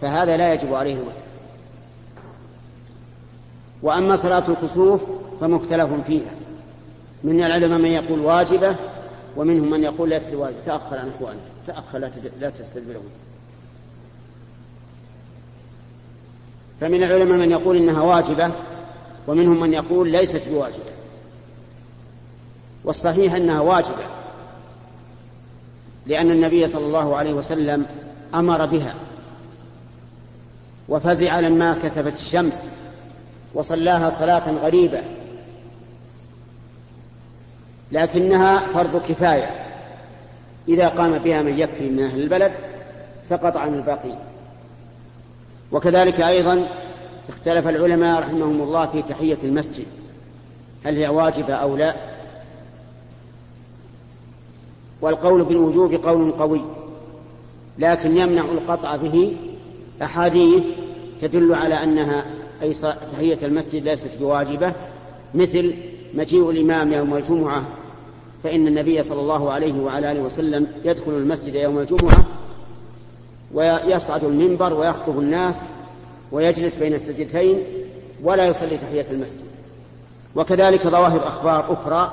[0.00, 1.22] فهذا لا يجب عليه الوتر.
[3.82, 5.00] وأما صلاة الكسوف
[5.40, 6.30] فمختلف فيها.
[7.24, 8.76] من العلماء من يقول واجبة
[9.36, 11.40] ومنهم من يقول ليست واجبة تأخر عن إخوانك.
[11.66, 11.98] تأخر
[12.40, 13.08] لا تستدبرون
[16.80, 18.52] فمن العلماء من يقول إنها واجبة
[19.28, 20.92] ومنهم من يقول ليست بواجبة.
[22.84, 24.06] والصحيح أنها واجبة
[26.06, 27.86] لأن النبي صلى الله عليه وسلم
[28.34, 28.94] أمر بها.
[30.88, 32.68] وفزع لما كسفت الشمس
[33.54, 35.02] وصلاها صلاة غريبة.
[37.92, 39.50] لكنها فرض كفاية.
[40.68, 42.52] إذا قام بها من يكفي من أهل البلد
[43.24, 44.14] سقط عن الباقي.
[45.72, 46.68] وكذلك أيضا
[47.28, 49.86] اختلف العلماء رحمهم الله في تحية المسجد.
[50.84, 51.94] هل هي واجبة أو لا؟
[55.00, 56.60] والقول بالوجوب قول قوي
[57.78, 59.36] لكن يمنع القطع به
[60.02, 60.62] أحاديث
[61.22, 62.24] تدل على أنها
[62.62, 62.74] أي
[63.12, 64.72] تحية المسجد ليست بواجبة
[65.34, 65.74] مثل
[66.14, 67.62] مجيء الإمام يوم الجمعة
[68.44, 72.24] فإن النبي صلى الله عليه وعلى آله وسلم يدخل المسجد يوم الجمعة
[73.54, 75.60] ويصعد المنبر ويخطب الناس
[76.32, 77.62] ويجلس بين السجدتين
[78.22, 79.44] ولا يصلي تحية المسجد.
[80.36, 82.12] وكذلك ظواهر أخبار أخرى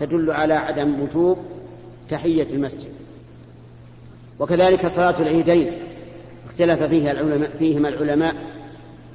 [0.00, 1.38] تدل على عدم وجوب
[2.10, 2.88] تحية المسجد.
[4.38, 5.72] وكذلك صلاة العيدين
[6.56, 8.34] اختلف فيها العلماء فيهما العلماء.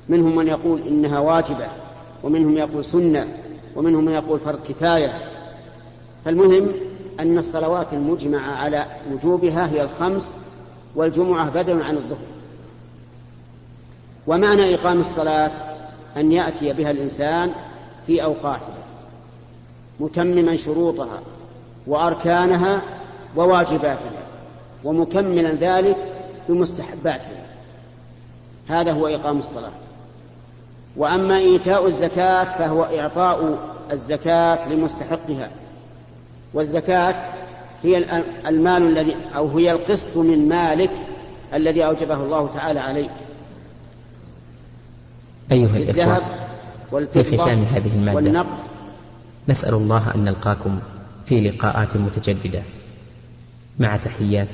[0.09, 1.67] منهم من يقول إنها واجبة
[2.23, 3.27] ومنهم يقول سنة
[3.75, 5.11] ومنهم من يقول فرض كفاية.
[6.25, 6.71] فالمهم
[7.19, 10.31] أن الصلوات المجمعة على وجوبها هي الخمس
[10.95, 12.27] والجمعة بدل عن الظهر.
[14.27, 15.51] ومعنى إقام الصلاة
[16.17, 17.51] أن يأتي بها الإنسان
[18.07, 18.83] في أوقاتها
[19.99, 21.21] متمما شروطها
[21.87, 22.81] وأركانها
[23.35, 24.23] وواجباتها
[24.83, 26.10] ومكملا ذلك
[26.49, 27.45] بمستحباتها
[28.67, 29.71] هذا هو إقام الصلاة.
[30.97, 33.59] وأما إيتاء الزكاة فهو إعطاء
[33.91, 35.49] الزكاة لمستحقها.
[36.53, 37.25] والزكاة
[37.83, 40.91] هي المال الذي أو هي القسط من مالك
[41.53, 43.11] الذي أوجبه الله تعالى عليك.
[45.51, 46.23] أيها الذهب
[47.13, 48.57] في ختام هذه المادة والنقد.
[49.49, 50.79] نسأل الله أن نلقاكم
[51.25, 52.61] في لقاءات متجددة.
[53.79, 54.47] مع تحيات.